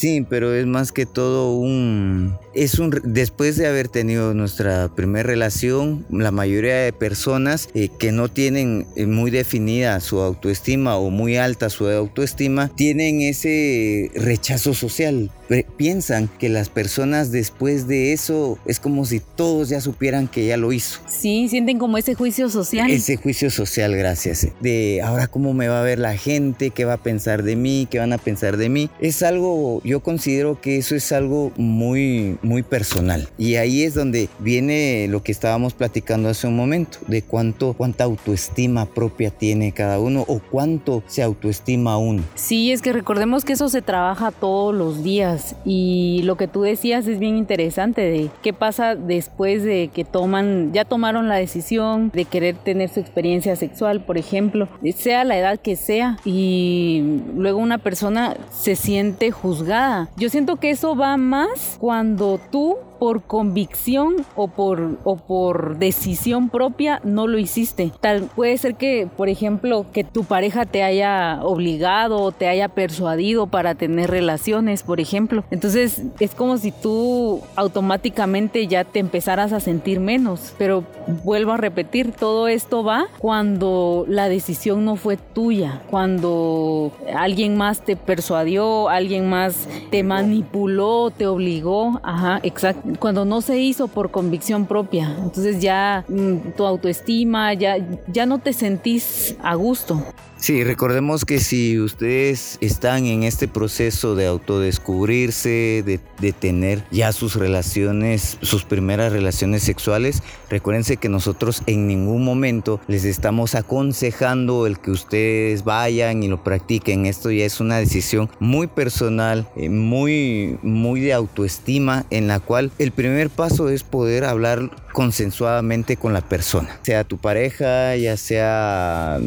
Sí, 0.00 0.24
pero 0.26 0.54
es 0.54 0.64
más 0.64 0.92
que 0.92 1.04
todo 1.04 1.52
un 1.52 2.34
es 2.54 2.78
un 2.78 2.90
después 3.04 3.58
de 3.58 3.66
haber 3.66 3.88
tenido 3.88 4.32
nuestra 4.32 4.88
primera 4.88 5.24
relación, 5.28 6.06
la 6.08 6.30
mayoría 6.30 6.76
de 6.76 6.94
personas 6.94 7.68
eh, 7.74 7.90
que 7.98 8.10
no 8.10 8.28
tienen 8.28 8.86
eh, 8.96 9.04
muy 9.04 9.30
definida 9.30 10.00
su 10.00 10.20
autoestima 10.20 10.96
o 10.96 11.10
muy 11.10 11.36
alta 11.36 11.68
su 11.68 11.86
autoestima 11.86 12.68
tienen 12.68 13.20
ese 13.20 14.10
rechazo 14.14 14.72
social. 14.72 15.30
Piensan 15.76 16.28
que 16.38 16.48
las 16.48 16.68
personas 16.68 17.32
después 17.32 17.88
de 17.88 18.12
eso 18.12 18.58
es 18.66 18.78
como 18.78 19.04
si 19.04 19.20
todos 19.20 19.68
ya 19.68 19.80
supieran 19.80 20.28
que 20.28 20.46
ya 20.46 20.56
lo 20.56 20.72
hizo. 20.72 21.00
Sí, 21.08 21.48
sienten 21.48 21.78
como 21.78 21.98
ese 21.98 22.14
juicio 22.14 22.48
social. 22.48 22.90
Ese 22.90 23.16
juicio 23.16 23.50
social, 23.50 23.96
gracias. 23.96 24.46
De 24.60 25.00
ahora 25.02 25.26
cómo 25.26 25.52
me 25.52 25.68
va 25.68 25.80
a 25.80 25.84
ver 25.84 25.98
la 25.98 26.16
gente, 26.16 26.70
qué 26.70 26.84
va 26.84 26.94
a 26.94 27.02
pensar 27.02 27.42
de 27.42 27.56
mí, 27.56 27.88
qué 27.90 27.98
van 27.98 28.12
a 28.12 28.18
pensar 28.18 28.56
de 28.56 28.68
mí. 28.68 28.90
Es 29.00 29.22
algo, 29.22 29.82
yo 29.84 30.00
considero 30.00 30.60
que 30.60 30.76
eso 30.76 30.94
es 30.94 31.10
algo 31.12 31.52
muy 31.56 32.38
muy 32.42 32.62
personal. 32.62 33.28
Y 33.38 33.56
ahí 33.56 33.82
es 33.82 33.94
donde 33.94 34.28
viene 34.38 35.06
lo 35.08 35.22
que 35.22 35.32
estábamos 35.32 35.74
platicando 35.74 36.28
hace 36.28 36.46
un 36.46 36.56
momento, 36.56 36.98
de 37.06 37.22
cuánto, 37.22 37.74
cuánta 37.74 38.04
autoestima 38.04 38.86
propia 38.86 39.30
tiene 39.30 39.72
cada 39.72 39.98
uno 39.98 40.24
o 40.28 40.38
cuánto 40.38 41.02
se 41.06 41.22
autoestima 41.22 41.96
uno. 41.98 42.22
Sí, 42.34 42.72
es 42.72 42.82
que 42.82 42.92
recordemos 42.92 43.44
que 43.44 43.54
eso 43.54 43.68
se 43.68 43.82
trabaja 43.82 44.30
todos 44.30 44.74
los 44.74 45.02
días 45.02 45.39
y 45.64 46.22
lo 46.24 46.36
que 46.36 46.48
tú 46.48 46.62
decías 46.62 47.06
es 47.06 47.18
bien 47.18 47.36
interesante 47.36 48.02
de 48.02 48.30
qué 48.42 48.52
pasa 48.52 48.94
después 48.94 49.62
de 49.62 49.90
que 49.92 50.04
toman, 50.04 50.72
ya 50.72 50.84
tomaron 50.84 51.28
la 51.28 51.36
decisión 51.36 52.10
de 52.14 52.24
querer 52.24 52.56
tener 52.56 52.88
su 52.88 53.00
experiencia 53.00 53.56
sexual, 53.56 54.00
por 54.00 54.18
ejemplo, 54.18 54.68
sea 54.94 55.24
la 55.24 55.38
edad 55.38 55.58
que 55.58 55.76
sea 55.76 56.18
y 56.24 57.20
luego 57.36 57.58
una 57.58 57.78
persona 57.78 58.36
se 58.50 58.76
siente 58.76 59.30
juzgada. 59.30 60.08
Yo 60.16 60.28
siento 60.28 60.56
que 60.56 60.70
eso 60.70 60.96
va 60.96 61.16
más 61.16 61.76
cuando 61.80 62.40
tú 62.50 62.76
por 63.00 63.22
convicción 63.22 64.26
o 64.36 64.48
por, 64.48 64.98
o 65.04 65.16
por 65.16 65.78
decisión 65.78 66.50
propia 66.50 67.00
no 67.02 67.26
lo 67.26 67.38
hiciste. 67.38 67.90
Tal 67.98 68.24
puede 68.36 68.58
ser 68.58 68.74
que, 68.74 69.08
por 69.16 69.30
ejemplo, 69.30 69.86
que 69.90 70.04
tu 70.04 70.24
pareja 70.24 70.66
te 70.66 70.82
haya 70.82 71.40
obligado 71.42 72.18
o 72.18 72.30
te 72.30 72.46
haya 72.46 72.68
persuadido 72.68 73.46
para 73.46 73.74
tener 73.74 74.10
relaciones, 74.10 74.82
por 74.82 75.00
ejemplo. 75.00 75.44
Entonces 75.50 76.02
es 76.20 76.34
como 76.34 76.58
si 76.58 76.72
tú 76.72 77.40
automáticamente 77.56 78.66
ya 78.66 78.84
te 78.84 78.98
empezaras 78.98 79.54
a 79.54 79.60
sentir 79.60 79.98
menos. 79.98 80.52
Pero 80.58 80.84
vuelvo 81.24 81.52
a 81.52 81.56
repetir, 81.56 82.12
todo 82.12 82.48
esto 82.48 82.84
va 82.84 83.06
cuando 83.18 84.04
la 84.08 84.28
decisión 84.28 84.84
no 84.84 84.96
fue 84.96 85.16
tuya, 85.16 85.80
cuando 85.88 86.92
alguien 87.16 87.56
más 87.56 87.80
te 87.80 87.96
persuadió, 87.96 88.90
alguien 88.90 89.30
más 89.30 89.66
te 89.90 90.02
manipuló, 90.02 91.10
te 91.10 91.26
obligó. 91.26 91.98
Ajá, 92.02 92.40
exacto 92.42 92.89
cuando 92.98 93.24
no 93.24 93.40
se 93.40 93.58
hizo 93.58 93.88
por 93.88 94.10
convicción 94.10 94.66
propia. 94.66 95.14
Entonces 95.22 95.60
ya 95.60 96.04
mm, 96.08 96.52
tu 96.56 96.66
autoestima, 96.66 97.54
ya, 97.54 97.76
ya 98.06 98.26
no 98.26 98.38
te 98.38 98.52
sentís 98.52 99.36
a 99.42 99.54
gusto. 99.54 100.02
Sí, 100.40 100.64
recordemos 100.64 101.26
que 101.26 101.38
si 101.38 101.78
ustedes 101.78 102.56
están 102.62 103.04
en 103.04 103.24
este 103.24 103.46
proceso 103.46 104.14
de 104.14 104.26
autodescubrirse, 104.26 105.84
de, 105.84 106.32
tener 106.32 106.82
ya 106.90 107.12
sus 107.12 107.34
relaciones, 107.34 108.38
sus 108.40 108.64
primeras 108.64 109.12
relaciones 109.12 109.62
sexuales, 109.62 110.22
recuérdense 110.48 110.96
que 110.96 111.10
nosotros 111.10 111.62
en 111.66 111.86
ningún 111.86 112.24
momento 112.24 112.80
les 112.88 113.04
estamos 113.04 113.54
aconsejando 113.54 114.66
el 114.66 114.78
que 114.78 114.92
ustedes 114.92 115.64
vayan 115.64 116.22
y 116.22 116.28
lo 116.28 116.42
practiquen. 116.42 117.04
Esto 117.04 117.30
ya 117.30 117.44
es 117.44 117.60
una 117.60 117.76
decisión 117.76 118.30
muy 118.38 118.66
personal, 118.66 119.46
eh, 119.56 119.68
muy, 119.68 120.58
muy 120.62 121.00
de 121.00 121.12
autoestima, 121.12 122.06
en 122.08 122.28
la 122.28 122.40
cual 122.40 122.70
el 122.78 122.92
primer 122.92 123.28
paso 123.28 123.68
es 123.68 123.82
poder 123.82 124.24
hablar 124.24 124.70
consensuadamente 124.92 125.98
con 125.98 126.14
la 126.14 126.22
persona, 126.22 126.80
sea 126.82 127.04
tu 127.04 127.18
pareja, 127.18 127.94
ya 127.96 128.16
sea 128.16 129.20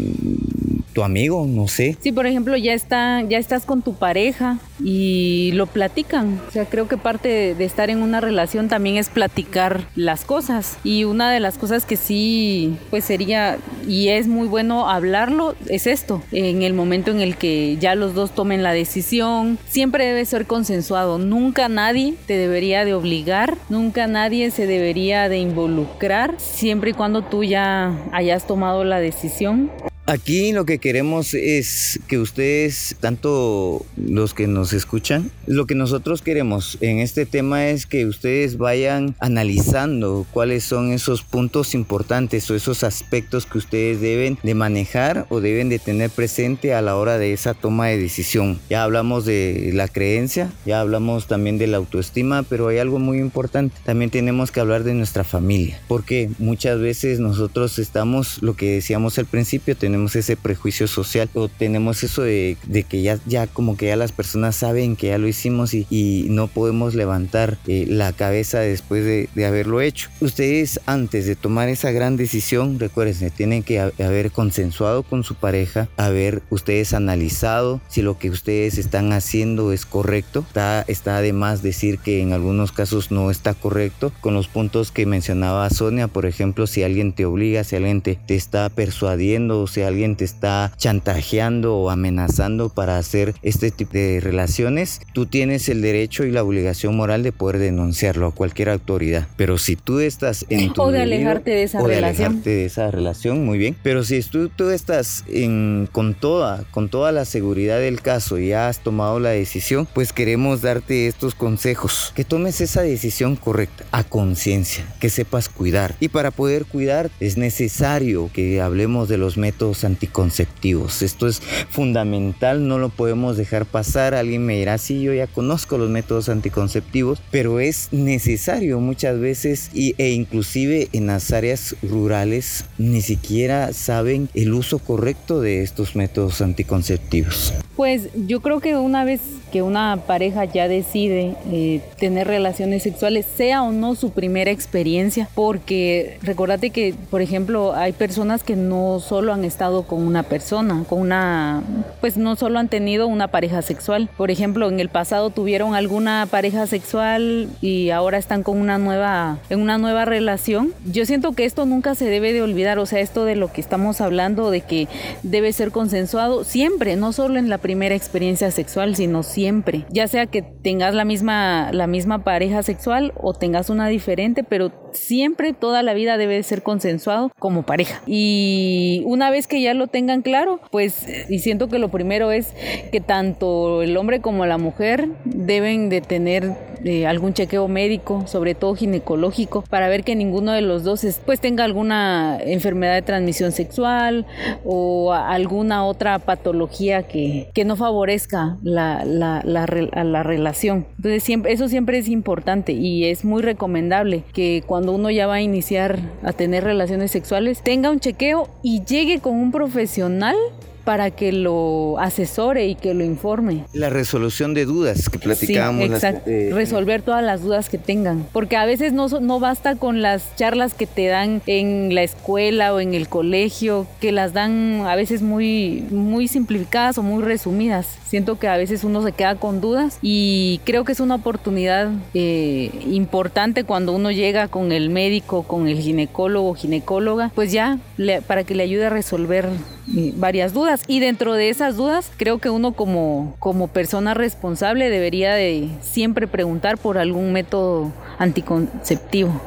tu 0.94 1.04
amigo, 1.04 1.46
no 1.48 1.68
sé. 1.68 1.98
Sí, 2.00 2.12
por 2.12 2.28
ejemplo, 2.28 2.56
ya 2.56 2.74
está, 2.74 3.22
ya 3.22 3.38
estás 3.38 3.66
con 3.66 3.82
tu 3.82 3.96
pareja 3.96 4.60
y 4.84 5.52
lo 5.54 5.66
platican. 5.66 6.40
O 6.48 6.52
sea, 6.52 6.66
creo 6.66 6.88
que 6.88 6.98
parte 6.98 7.56
de, 7.56 7.64
estar 7.66 7.90
en 7.90 8.02
una 8.02 8.22
relación 8.22 8.68
también 8.68 8.98
es 8.98 9.10
platicar 9.10 9.88
las 9.96 10.26
cosas. 10.26 10.78
Y 10.84 11.06
una 11.06 11.32
de 11.32 11.40
las 11.40 11.58
cosas 11.58 11.86
que 11.86 11.98
sí, 11.98 12.78
pues 12.90 13.06
sería 13.06 13.58
y 13.88 14.10
es 14.10 14.28
muy 14.28 14.48
bueno 14.48 14.90
hablarlo 14.90 15.56
es 15.68 15.88
esto. 15.88 16.22
En 16.32 16.62
el 16.62 16.74
momento 16.74 17.12
en 17.12 17.22
el 17.22 17.36
que 17.38 17.78
ya 17.78 17.96
los 17.96 18.14
dos 18.14 18.32
tomen 18.32 18.64
la 18.64 18.74
decisión, 18.74 19.58
siempre 19.68 20.06
debe 20.06 20.26
ser 20.26 20.46
consensuado. 20.46 21.18
Nunca 21.18 21.70
nadie 21.70 22.16
te 22.28 22.38
debería 22.38 22.86
de 22.86 22.94
obligar, 22.94 23.58
nunca 23.70 24.08
nadie 24.08 24.52
se 24.52 24.68
debería 24.68 25.30
de 25.30 25.38
involucrar, 25.38 26.36
siempre 26.38 26.92
y 26.92 26.94
cuando 26.94 27.24
tú 27.24 27.44
ya 27.44 27.98
hayas 28.12 28.46
tomado 28.46 28.84
la 28.84 29.00
decisión. 29.00 29.72
Aquí 30.06 30.52
lo 30.52 30.66
que 30.66 30.80
queremos 30.80 31.34
es 31.34 31.98
que 32.10 32.18
ustedes, 32.18 32.98
tanto 33.00 33.86
los 33.96 34.34
que 34.34 34.48
nos 34.48 34.74
escuchan, 34.74 35.32
lo 35.48 35.66
que 35.66 35.76
nosotros 35.76 36.22
queremos 36.22 36.78
en 36.82 37.00
este 37.00 37.26
tema 37.26 37.70
es 37.70 37.86
que 37.86 38.06
ustedes 38.06 38.58
vayan 38.58 39.16
analizando 39.22 40.26
cuáles 40.32 40.66
son 40.66 40.92
esos 40.92 41.24
puntos 41.24 41.74
importantes 41.74 42.52
o 42.52 42.56
esos 42.56 42.84
aspectos 42.84 43.46
que 43.46 43.58
ustedes 43.58 44.02
deben 44.02 44.38
de 44.44 44.54
manejar 44.56 45.26
o 45.30 45.40
deben 45.40 45.70
de 45.70 45.80
tener 45.80 46.10
presente 46.10 46.74
a 46.74 46.82
la 46.82 46.98
hora 46.98 47.18
de 47.18 47.32
esa 47.32 47.54
toma 47.54 47.88
de 47.88 47.98
decisión. 47.98 48.60
Ya 48.70 48.84
hablamos 48.84 49.24
de 49.24 49.72
la 49.74 49.88
creencia, 49.88 50.52
ya 50.66 50.82
hablamos 50.82 51.28
también 51.28 51.58
de 51.58 51.68
la 51.68 51.78
autoestima, 51.78 52.44
pero 52.44 52.68
hay 52.68 52.80
algo 52.80 53.00
muy 53.00 53.20
importante. 53.20 53.74
También 53.86 54.12
tenemos 54.12 54.52
que 54.52 54.60
hablar 54.60 54.84
de 54.84 54.96
nuestra 54.96 55.24
familia, 55.24 55.80
porque 55.88 56.30
muchas 56.40 56.82
veces 56.82 57.22
nosotros 57.22 57.80
estamos, 57.80 58.44
lo 58.44 58.58
que 58.58 58.70
decíamos 58.70 59.18
al 59.18 59.28
principio, 59.28 59.78
tenemos 59.78 59.93
tenemos 59.94 60.16
ese 60.16 60.36
prejuicio 60.36 60.88
social 60.88 61.30
o 61.36 61.50
tenemos 61.50 62.04
eso 62.04 62.24
de, 62.24 62.58
que 62.90 63.04
ya, 63.04 63.20
ya 63.28 63.46
como 63.46 63.78
que 63.78 63.86
ya 63.86 63.96
las 63.96 64.12
personas 64.12 64.56
saben 64.56 64.96
que 64.96 65.10
ya 65.10 65.20
lo 65.20 65.28
hicimos 65.28 65.76
y, 65.76 65.86
no 66.34 66.48
podemos 66.48 66.96
levantar 66.96 67.60
eh, 67.68 67.86
la 67.88 68.12
cabeza 68.12 68.60
después 68.60 69.06
de, 69.06 69.30
de, 69.36 69.46
haberlo 69.46 69.82
hecho. 69.82 70.10
Ustedes 70.20 70.80
antes 70.88 71.28
de 71.28 71.36
tomar 71.36 71.70
esa 71.70 71.92
gran 71.92 72.18
decisión, 72.18 72.80
recuerden, 72.80 73.30
tienen 73.30 73.62
que 73.62 73.80
haber 73.80 74.32
consensuado 74.32 75.04
con 75.04 75.24
su 75.24 75.36
pareja, 75.36 75.90
haber 75.96 76.42
ustedes 76.50 76.94
analizado 76.94 77.82
si 77.88 78.02
lo 78.02 78.18
que 78.18 78.32
ustedes 78.32 78.80
están 78.80 79.12
haciendo 79.14 79.74
es 79.74 79.86
correcto. 79.86 80.44
Está, 80.48 80.86
está 80.88 81.18
además 81.18 81.62
decir 81.62 82.00
que 82.00 82.22
en 82.22 82.34
algunos 82.34 82.72
casos 82.72 83.12
no 83.12 83.30
está 83.30 83.54
correcto 83.54 84.12
con 84.22 84.34
los 84.34 84.48
puntos 84.48 84.92
que 84.92 85.06
mencionaba 85.06 85.70
Sonia, 85.70 86.08
por 86.08 86.26
ejemplo, 86.26 86.66
si 86.66 86.82
alguien 86.82 87.14
te 87.14 87.26
obliga, 87.26 87.64
si 87.64 87.76
alguien 87.76 88.02
te, 88.02 88.16
te 88.16 88.36
está 88.36 88.70
persuadiendo 88.70 89.62
o 89.62 89.68
si 89.68 89.83
alguien 89.86 90.16
te 90.16 90.26
está 90.26 90.72
chantajeando 90.78 91.78
o 91.78 91.90
amenazando 91.90 92.70
para 92.70 92.98
hacer 92.98 93.34
este 93.42 93.72
tipo 93.72 93.94
de 93.94 94.20
relaciones, 94.20 95.02
tú 95.14 95.26
tienes 95.26 95.70
el 95.70 95.82
derecho 95.82 96.24
y 96.26 96.32
la 96.32 96.44
obligación 96.44 96.96
moral 96.96 97.24
de 97.24 97.32
poder 97.32 97.60
denunciarlo 97.60 98.28
a 98.28 98.32
cualquier 98.32 98.70
autoridad. 98.70 99.28
Pero 99.38 99.58
si 99.58 99.76
tú 99.76 100.00
estás 100.00 100.46
en 100.50 100.74
tu 100.74 100.82
o 100.82 100.92
de 100.92 101.02
alejarte 101.02 101.52
de 101.52 101.64
esa 101.64 101.82
o 101.82 101.88
de 101.88 101.98
alejarte 101.98 102.50
de 102.50 102.66
esa 102.66 102.92
relación, 102.92 103.46
muy 103.46 103.58
bien. 103.58 103.76
Pero 103.84 104.04
si 104.04 104.22
tú, 104.22 104.50
tú 104.50 104.70
estás 104.70 105.24
en, 105.28 105.88
con 105.92 106.14
toda 106.14 106.64
con 106.72 106.90
toda 106.90 107.12
la 107.12 107.26
seguridad 107.26 107.80
del 107.80 108.02
caso 108.02 108.38
y 108.38 108.54
has 108.54 108.80
tomado 108.80 109.20
la 109.20 109.30
decisión, 109.30 109.88
pues 109.94 110.14
queremos 110.14 110.62
darte 110.62 111.08
estos 111.08 111.36
consejos. 111.36 112.12
Que 112.16 112.24
tomes 112.24 112.62
esa 112.62 112.82
decisión 112.82 113.36
correcta, 113.36 113.86
a 113.92 114.04
conciencia, 114.04 114.86
que 115.00 115.10
sepas 115.10 115.50
cuidar. 115.50 115.96
Y 116.00 116.10
para 116.10 116.32
poder 116.32 116.66
cuidar 116.66 117.10
es 117.20 117.38
necesario 117.38 118.30
que 118.34 118.62
hablemos 118.62 119.10
de 119.10 119.18
los 119.18 119.38
métodos 119.38 119.73
anticonceptivos. 119.84 121.02
Esto 121.02 121.28
es 121.28 121.42
fundamental, 121.70 122.68
no 122.68 122.78
lo 122.78 122.90
podemos 122.90 123.38
dejar 123.38 123.66
pasar. 123.66 124.14
Alguien 124.14 124.46
me 124.46 124.58
dirá, 124.58 124.78
sí, 124.78 125.02
yo 125.02 125.14
ya 125.14 125.28
conozco 125.28 125.78
los 125.78 125.90
métodos 125.90 126.30
anticonceptivos, 126.30 127.22
pero 127.32 127.60
es 127.60 127.90
necesario 127.92 128.80
muchas 128.80 129.20
veces 129.20 129.72
y, 129.74 129.96
e 129.98 130.12
inclusive 130.12 130.90
en 130.94 131.08
las 131.08 131.32
áreas 131.32 131.76
rurales 131.82 132.66
ni 132.78 133.02
siquiera 133.02 133.74
saben 133.74 134.30
el 134.34 134.54
uso 134.54 134.80
correcto 134.80 135.42
de 135.42 135.62
estos 135.62 135.96
métodos 135.96 136.42
anticonceptivos. 136.42 137.54
Pues 137.76 138.10
yo 138.28 138.42
creo 138.42 138.60
que 138.60 138.76
una 138.76 139.04
vez 139.04 139.22
que 139.54 139.62
una 139.62 140.00
pareja 140.08 140.46
ya 140.46 140.68
decide 140.68 141.36
eh, 141.52 141.82
tener 142.00 142.28
relaciones 142.28 142.82
sexuales, 142.82 143.28
sea 143.38 143.62
o 143.62 143.72
no 143.72 143.94
su 143.94 144.10
primera 144.10 144.50
experiencia, 144.50 145.30
porque 145.36 146.18
recordate 146.24 146.72
que, 146.72 146.96
por 147.12 147.22
ejemplo, 147.22 147.76
hay 147.76 147.92
personas 147.94 148.44
que 148.44 148.56
no 148.56 149.00
solo 149.00 149.32
han 149.32 149.44
estado 149.44 149.63
con 149.72 150.06
una 150.06 150.24
persona, 150.24 150.84
con 150.88 151.00
una, 151.00 151.64
pues 152.02 152.18
no 152.18 152.36
solo 152.36 152.60
han 152.60 152.68
tenido 152.68 153.08
una 153.08 153.30
pareja 153.30 153.62
sexual. 153.62 154.10
Por 154.18 154.30
ejemplo, 154.30 154.68
en 154.70 154.80
el 154.80 154.90
pasado 154.90 155.30
tuvieron 155.30 155.74
alguna 155.74 156.28
pareja 156.30 156.68
sexual 156.68 157.50
y 157.62 157.90
ahora 157.92 158.18
están 158.18 158.44
con 158.44 158.60
una 158.60 158.78
nueva, 158.78 159.40
en 159.50 159.62
una 159.62 159.78
nueva 159.78 160.06
relación. 160.06 160.74
Yo 160.86 161.06
siento 161.06 161.32
que 161.32 161.46
esto 161.46 161.66
nunca 161.66 161.96
se 161.96 162.06
debe 162.06 162.34
de 162.34 162.42
olvidar, 162.42 162.78
o 162.78 162.86
sea, 162.86 163.00
esto 163.00 163.26
de 163.26 163.36
lo 163.36 163.52
que 163.52 163.62
estamos 163.62 164.02
hablando, 164.02 164.52
de 164.52 164.62
que 164.62 164.88
debe 165.24 165.54
ser 165.54 165.72
consensuado 165.72 166.44
siempre, 166.44 166.96
no 166.96 167.14
solo 167.14 167.40
en 167.40 167.50
la 167.50 167.58
primera 167.58 167.96
experiencia 167.96 168.52
sexual, 168.52 168.96
sino 168.96 169.24
siempre, 169.24 169.86
ya 169.90 170.08
sea 170.08 170.26
que 170.26 170.42
tengas 170.42 170.94
la 170.94 171.06
misma, 171.06 171.72
la 171.72 171.88
misma 171.88 172.24
pareja 172.24 172.64
sexual 172.64 173.14
o 173.16 173.34
tengas 173.34 173.70
una 173.70 173.88
diferente, 173.88 174.44
pero 174.44 174.72
siempre 174.92 175.54
toda 175.54 175.84
la 175.84 175.94
vida 175.94 176.18
debe 176.18 176.42
ser 176.44 176.64
consensuado 176.64 177.32
como 177.40 177.64
pareja. 177.64 178.02
Y 178.06 179.04
una 179.06 179.30
vez 179.30 179.48
que 179.48 179.53
ya 179.62 179.74
lo 179.74 179.88
tengan 179.88 180.22
claro, 180.22 180.60
pues 180.72 181.06
y 181.30 181.40
siento 181.40 181.68
que 181.68 181.80
lo 181.80 181.90
primero 181.90 182.32
es 182.32 182.54
que 182.92 183.02
tanto 183.02 183.82
el 183.82 183.96
hombre 183.98 184.22
como 184.22 184.46
la 184.46 184.58
mujer 184.58 185.08
deben 185.26 185.90
de 185.90 186.02
tener 186.02 186.54
eh, 186.84 187.08
algún 187.08 187.34
chequeo 187.34 187.68
médico, 187.68 188.26
sobre 188.28 188.56
todo 188.56 188.76
ginecológico, 188.76 189.64
para 189.70 189.88
ver 189.88 190.04
que 190.04 190.16
ninguno 190.16 190.52
de 190.52 190.62
los 190.62 190.84
dos 190.84 191.06
pues 191.26 191.40
tenga 191.40 191.64
alguna 191.64 192.40
enfermedad 192.42 192.96
de 192.96 193.02
transmisión 193.02 193.52
sexual 193.52 194.26
o 194.64 195.14
alguna 195.14 195.86
otra 195.86 196.20
patología 196.20 197.04
que, 197.04 197.50
que 197.54 197.66
no 197.66 197.76
favorezca 197.76 198.58
la, 198.64 199.04
la 199.06 199.34
la, 199.44 199.66
la, 200.04 200.24
relación. 200.24 200.86
Entonces 200.98 201.24
siempre, 201.24 201.54
eso 201.54 201.68
siempre 201.68 201.98
es 201.98 202.08
importante 202.08 202.74
y 202.74 203.06
es 203.06 203.26
muy 203.26 203.42
recomendable 203.42 204.24
que 204.34 204.64
cuando 204.66 204.94
uno 204.94 205.10
ya 205.10 205.28
va 205.28 205.36
a 205.36 205.42
iniciar 205.42 206.00
a 206.24 206.34
tener 206.34 206.64
relaciones 206.64 207.12
sexuales 207.12 207.62
tenga 207.62 207.90
un 207.90 208.00
chequeo 208.00 208.50
y 208.62 208.84
llegue 208.84 209.20
con 209.20 209.36
un 209.36 209.52
profesional 209.52 210.36
para 210.84 211.12
que 211.12 211.32
lo 211.32 211.98
asesore 212.00 212.68
y 212.68 212.76
que 212.76 212.94
lo 212.94 213.04
informe. 213.04 213.66
La 213.74 213.90
resolución 213.90 214.54
de 214.54 214.66
dudas 214.66 215.10
que 215.10 215.20
platicábamos. 215.20 215.86
Sí, 215.88 215.94
exacto. 215.94 216.30
Eh, 216.30 216.52
Resolver 216.54 217.02
todas 217.02 217.24
las 217.24 217.42
dudas 217.42 217.70
que 217.70 217.78
tengan. 217.78 218.26
Porque 218.32 218.58
a 218.58 218.66
veces 218.66 218.94
no, 218.94 219.08
no 219.08 219.40
basta 219.40 219.76
con 219.76 220.02
las 220.02 220.36
charlas 220.36 220.74
que 220.74 220.88
te 220.88 221.08
dan 221.08 221.42
en 221.48 221.96
la 221.96 222.04
escuela 222.04 222.74
o 222.74 222.80
en 222.80 222.94
el 222.94 223.08
colegio, 223.08 223.88
que 224.00 224.12
las 224.12 224.34
dan 224.34 224.82
a 224.86 224.96
veces 224.96 225.22
muy, 225.22 225.86
muy 225.92 226.28
simplificadas 226.28 226.98
o 226.98 227.04
muy 227.04 227.24
resumidas. 227.24 227.88
Siento 228.08 228.38
que 228.38 228.48
a 228.48 228.58
veces 228.58 228.84
uno 228.84 229.04
se 229.04 229.12
queda 229.12 229.36
con 229.36 229.62
dudas 229.62 229.98
y 230.02 230.60
creo 230.66 230.84
que 230.84 230.92
es 230.92 231.00
una 231.00 231.16
oportunidad 231.16 231.92
eh, 232.14 232.70
importante 232.88 233.64
cuando 233.64 233.94
uno 233.94 234.12
llega 234.12 234.48
con 234.48 234.72
el 234.72 234.90
médico, 234.90 235.44
con 235.44 235.68
el 235.68 235.80
ginecólogo 235.80 236.50
o 236.50 236.54
ginecóloga, 236.54 237.32
pues 237.34 237.52
ya 237.52 237.80
para 238.28 238.44
que 238.44 238.56
le 238.56 238.64
ayude 238.64 238.86
a 238.86 238.90
resolver 238.90 239.50
varias 239.88 240.54
dudas 240.54 240.84
y 240.88 241.00
dentro 241.00 241.34
de 241.34 241.50
esas 241.50 241.76
dudas 241.76 242.12
creo 242.18 242.40
que 242.40 242.50
uno 242.50 242.74
como, 242.74 243.36
como 243.40 243.68
persona 243.68 244.14
responsable 244.14 244.90
debería 244.90 245.34
de 245.34 245.70
siempre 245.82 246.28
preguntar 246.28 246.78
por 246.78 246.98
algún 246.98 247.34
método 247.34 247.92
anticonceptivo. 248.18 249.42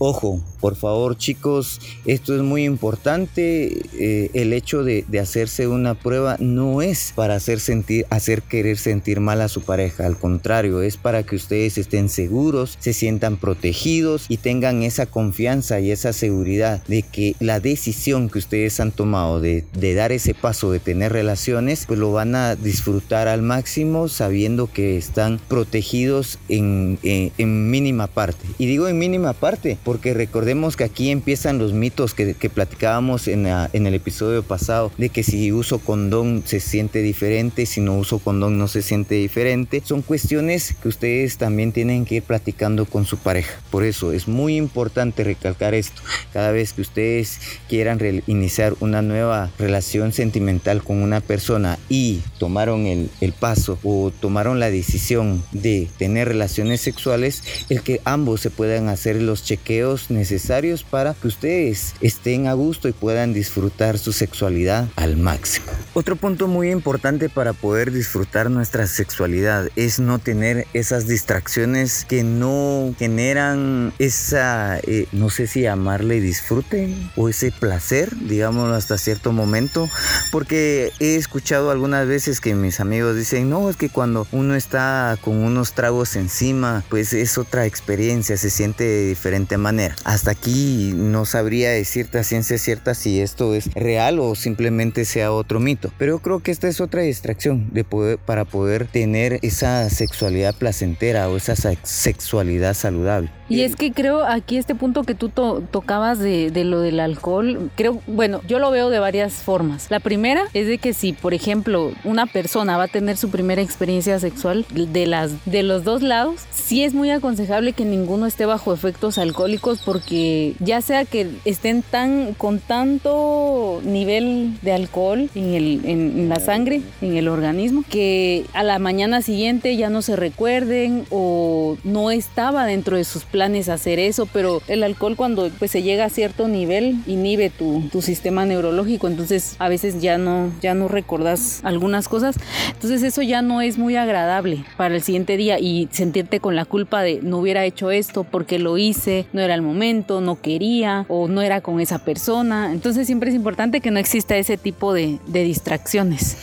Ojo, 0.00 0.40
por 0.60 0.76
favor 0.76 1.18
chicos, 1.18 1.80
esto 2.04 2.36
es 2.36 2.42
muy 2.42 2.64
importante. 2.64 3.80
Eh, 3.98 4.30
el 4.32 4.52
hecho 4.52 4.84
de, 4.84 5.04
hacerse 5.20 5.66
una 5.66 5.94
prueba 5.94 6.36
no 6.38 6.82
es 6.82 7.12
para 7.16 7.34
hacer, 7.34 7.58
sentir, 7.58 8.06
hacer 8.08 8.42
querer 8.42 8.78
sentir 8.78 9.18
mal 9.18 9.40
a 9.40 9.48
su 9.48 9.62
pareja. 9.62 10.06
Al 10.06 10.16
contrario, 10.16 10.82
es 10.82 10.96
para 10.96 11.24
que 11.24 11.34
ustedes 11.34 11.78
estén 11.78 12.08
seguros, 12.08 12.76
se 12.78 12.92
sientan 12.92 13.38
protegidos 13.38 14.26
y 14.28 14.36
tengan 14.36 14.84
esa 14.84 15.06
confianza 15.06 15.80
y 15.80 15.90
esa 15.90 16.12
seguridad 16.12 16.80
de 16.86 17.02
que 17.02 17.34
la 17.40 17.58
decisión 17.58 18.30
que 18.30 18.38
ustedes 18.38 18.78
han 18.78 18.92
tomado 18.92 19.40
de, 19.40 19.64
dar 19.96 20.12
ese 20.12 20.32
paso 20.32 20.70
de 20.70 20.78
tener 20.78 21.12
relaciones, 21.12 21.86
pues 21.88 21.98
lo 21.98 22.12
van 22.12 22.36
a 22.36 22.54
disfrutar 22.54 23.26
al 23.26 23.42
máximo 23.42 24.06
sabiendo 24.06 24.70
que 24.72 24.96
están 24.96 25.40
protegidos 25.48 26.38
en, 26.48 27.00
en 27.02 27.70
mínima 27.70 28.06
parte. 28.06 28.46
Y 28.58 28.66
digo 28.66 28.86
en 28.86 28.96
mínima 28.96 29.32
parte 29.32 29.76
porque 29.88 30.12
recordemos 30.12 30.76
que 30.76 30.84
aquí 30.84 31.10
empiezan 31.10 31.56
los 31.56 31.72
mitos 31.72 32.12
que, 32.12 32.34
platicábamos 32.50 33.26
en, 33.26 33.46
el 33.46 33.94
episodio 33.94 34.42
pasado, 34.42 34.92
de 34.98 35.08
que 35.08 35.22
si 35.22 35.50
uso 35.50 35.78
condón 35.78 36.42
se 36.44 36.60
siente 36.60 37.00
diferente, 37.00 37.64
si 37.64 37.80
no 37.80 37.96
uso 37.96 38.18
condón 38.18 38.58
no 38.58 38.68
se 38.68 38.82
siente 38.82 39.14
diferente. 39.14 39.82
Son 39.82 40.02
cuestiones 40.02 40.74
que 40.74 40.88
ustedes 40.88 41.38
también 41.38 41.72
tienen 41.72 42.04
que 42.04 42.16
ir 42.16 42.22
platicando 42.22 42.84
con 42.84 43.06
su 43.06 43.16
pareja. 43.16 43.62
Por 43.70 43.82
eso 43.82 44.12
es 44.12 44.28
muy 44.28 44.56
importante 44.56 45.24
recalcar 45.24 45.72
esto. 45.72 46.02
Cada 46.34 46.52
vez 46.52 46.74
que 46.74 46.82
ustedes 46.82 47.40
quieran 47.66 47.98
iniciar 48.26 48.74
una 48.80 49.00
nueva 49.00 49.50
relación 49.58 50.12
sentimental 50.12 50.82
con 50.82 51.00
una 51.00 51.22
persona 51.22 51.78
y 51.88 52.20
tomaron 52.36 52.84
el, 52.84 53.08
el 53.22 53.32
paso 53.32 53.78
o 53.82 54.12
tomaron 54.20 54.60
la 54.60 54.70
decisión 54.70 55.42
de 55.52 55.88
tener 55.96 56.28
relaciones 56.28 56.82
sexuales, 56.82 57.42
el 57.70 57.80
que 57.80 58.02
ambos 58.04 58.42
se 58.42 58.50
puedan 58.50 58.90
hacer 58.90 59.22
los 59.22 59.44
chequeos 59.44 59.77
necesarios 60.10 60.82
para 60.82 61.14
que 61.14 61.28
ustedes 61.28 61.94
estén 62.00 62.46
a 62.46 62.54
gusto 62.54 62.88
y 62.88 62.92
puedan 62.92 63.32
disfrutar 63.32 63.98
su 63.98 64.12
sexualidad 64.12 64.88
al 64.96 65.16
máximo. 65.16 65.66
Otro 65.94 66.16
punto 66.16 66.48
muy 66.48 66.70
importante 66.70 67.28
para 67.28 67.52
poder 67.52 67.92
disfrutar 67.92 68.50
nuestra 68.50 68.86
sexualidad 68.86 69.68
es 69.76 70.00
no 70.00 70.18
tener 70.18 70.66
esas 70.72 71.06
distracciones 71.06 72.04
que 72.04 72.22
no 72.22 72.94
generan 72.98 73.92
esa, 73.98 74.78
eh, 74.80 75.06
no 75.12 75.30
sé 75.30 75.46
si 75.46 75.62
llamarle 75.62 76.20
disfrute 76.20 76.94
o 77.16 77.28
ese 77.28 77.52
placer, 77.52 78.10
digámoslo 78.16 78.74
hasta 78.74 78.98
cierto 78.98 79.32
momento, 79.32 79.88
porque 80.32 80.92
he 80.98 81.16
escuchado 81.16 81.70
algunas 81.70 82.06
veces 82.06 82.40
que 82.40 82.54
mis 82.54 82.80
amigos 82.80 83.16
dicen, 83.16 83.48
no, 83.48 83.70
es 83.70 83.76
que 83.76 83.88
cuando 83.88 84.26
uno 84.32 84.54
está 84.54 85.18
con 85.22 85.36
unos 85.36 85.72
tragos 85.72 86.16
encima, 86.16 86.84
pues 86.88 87.12
es 87.12 87.38
otra 87.38 87.66
experiencia, 87.66 88.36
se 88.36 88.50
siente 88.50 89.06
diferente 89.06 89.56
manera. 89.68 89.94
Hasta 90.04 90.30
aquí 90.30 90.92
no 90.96 91.26
sabría 91.26 91.70
decirte 91.70 92.18
a 92.18 92.24
ciencia 92.24 92.56
cierta 92.56 92.94
si 92.94 93.20
esto 93.20 93.54
es 93.54 93.70
real 93.74 94.18
o 94.18 94.34
simplemente 94.34 95.04
sea 95.04 95.30
otro 95.30 95.60
mito. 95.60 95.92
Pero 95.98 96.14
yo 96.14 96.18
creo 96.20 96.40
que 96.40 96.50
esta 96.50 96.68
es 96.68 96.80
otra 96.80 97.02
distracción 97.02 97.68
de 97.74 97.84
poder, 97.84 98.18
para 98.18 98.46
poder 98.46 98.86
tener 98.86 99.38
esa 99.42 99.90
sexualidad 99.90 100.54
placentera 100.54 101.28
o 101.28 101.36
esa 101.36 101.54
sexualidad 101.82 102.72
saludable. 102.72 103.30
Y 103.48 103.62
es 103.62 103.76
que 103.76 103.92
creo 103.92 104.24
aquí 104.24 104.58
este 104.58 104.74
punto 104.74 105.04
que 105.04 105.14
tú 105.14 105.30
tocabas 105.30 106.18
de, 106.18 106.50
de, 106.50 106.64
lo 106.64 106.80
del 106.80 107.00
alcohol, 107.00 107.70
creo, 107.76 108.00
bueno, 108.06 108.40
yo 108.46 108.58
lo 108.58 108.70
veo 108.70 108.90
de 108.90 108.98
varias 108.98 109.34
formas. 109.34 109.90
La 109.90 110.00
primera 110.00 110.44
es 110.52 110.66
de 110.66 110.78
que 110.78 110.92
si, 110.92 111.12
por 111.12 111.32
ejemplo, 111.32 111.92
una 112.04 112.26
persona 112.26 112.76
va 112.76 112.84
a 112.84 112.88
tener 112.88 113.16
su 113.16 113.30
primera 113.30 113.62
experiencia 113.62 114.18
sexual 114.18 114.66
de, 114.70 115.06
las, 115.06 115.32
de 115.46 115.62
los 115.62 115.84
dos 115.84 116.02
lados, 116.02 116.42
sí 116.50 116.84
es 116.84 116.92
muy 116.92 117.10
aconsejable 117.10 117.72
que 117.72 117.84
ninguno 117.84 118.26
esté 118.26 118.44
bajo 118.44 118.74
efectos 118.74 119.16
alcohólicos 119.18 119.80
porque 119.84 120.54
ya 120.60 120.82
sea 120.82 121.04
que 121.04 121.30
estén 121.44 121.82
tan 121.82 122.34
con 122.34 122.58
tanto 122.58 123.80
nivel 123.84 124.58
de 124.60 124.72
alcohol 124.72 125.30
en, 125.34 125.54
el, 125.54 125.80
en 125.84 126.28
la 126.28 126.40
sangre, 126.40 126.82
en 127.00 127.16
el 127.16 127.28
organismo, 127.28 127.84
que 127.88 128.44
a 128.52 128.62
la 128.62 128.78
mañana 128.78 129.22
siguiente 129.22 129.76
ya 129.76 129.88
no 129.88 130.02
se 130.02 130.16
recuerden 130.16 131.06
o 131.10 131.78
no 131.84 132.10
estaba 132.10 132.66
dentro 132.66 132.96
de 132.96 133.04
sus 133.04 133.24
planes 133.24 133.37
planes 133.38 133.68
hacer 133.68 134.00
eso, 134.00 134.26
pero 134.26 134.62
el 134.66 134.82
alcohol 134.82 135.14
cuando 135.14 135.48
pues 135.60 135.70
se 135.70 135.84
llega 135.84 136.04
a 136.04 136.10
cierto 136.10 136.48
nivel 136.48 136.96
inhibe 137.06 137.50
tu, 137.50 137.82
tu 137.92 138.02
sistema 138.02 138.44
neurológico, 138.44 139.06
entonces 139.06 139.54
a 139.60 139.68
veces 139.68 140.02
ya 140.02 140.18
no, 140.18 140.50
ya 140.60 140.74
no 140.74 140.88
recordas 140.88 141.60
algunas 141.62 142.08
cosas, 142.08 142.34
entonces 142.72 143.04
eso 143.04 143.22
ya 143.22 143.40
no 143.40 143.60
es 143.60 143.78
muy 143.78 143.94
agradable 143.94 144.64
para 144.76 144.96
el 144.96 145.02
siguiente 145.02 145.36
día 145.36 145.60
y 145.60 145.88
sentirte 145.92 146.40
con 146.40 146.56
la 146.56 146.64
culpa 146.64 147.02
de 147.02 147.20
no 147.22 147.38
hubiera 147.38 147.64
hecho 147.64 147.92
esto 147.92 148.24
porque 148.24 148.58
lo 148.58 148.76
hice, 148.76 149.26
no 149.32 149.40
era 149.40 149.54
el 149.54 149.62
momento, 149.62 150.20
no 150.20 150.42
quería 150.42 151.06
o 151.06 151.28
no 151.28 151.40
era 151.40 151.60
con 151.60 151.78
esa 151.78 152.00
persona, 152.00 152.72
entonces 152.72 153.06
siempre 153.06 153.30
es 153.30 153.36
importante 153.36 153.80
que 153.80 153.92
no 153.92 154.00
exista 154.00 154.36
ese 154.36 154.56
tipo 154.56 154.92
de, 154.92 155.20
de 155.28 155.44
distracciones. 155.44 156.38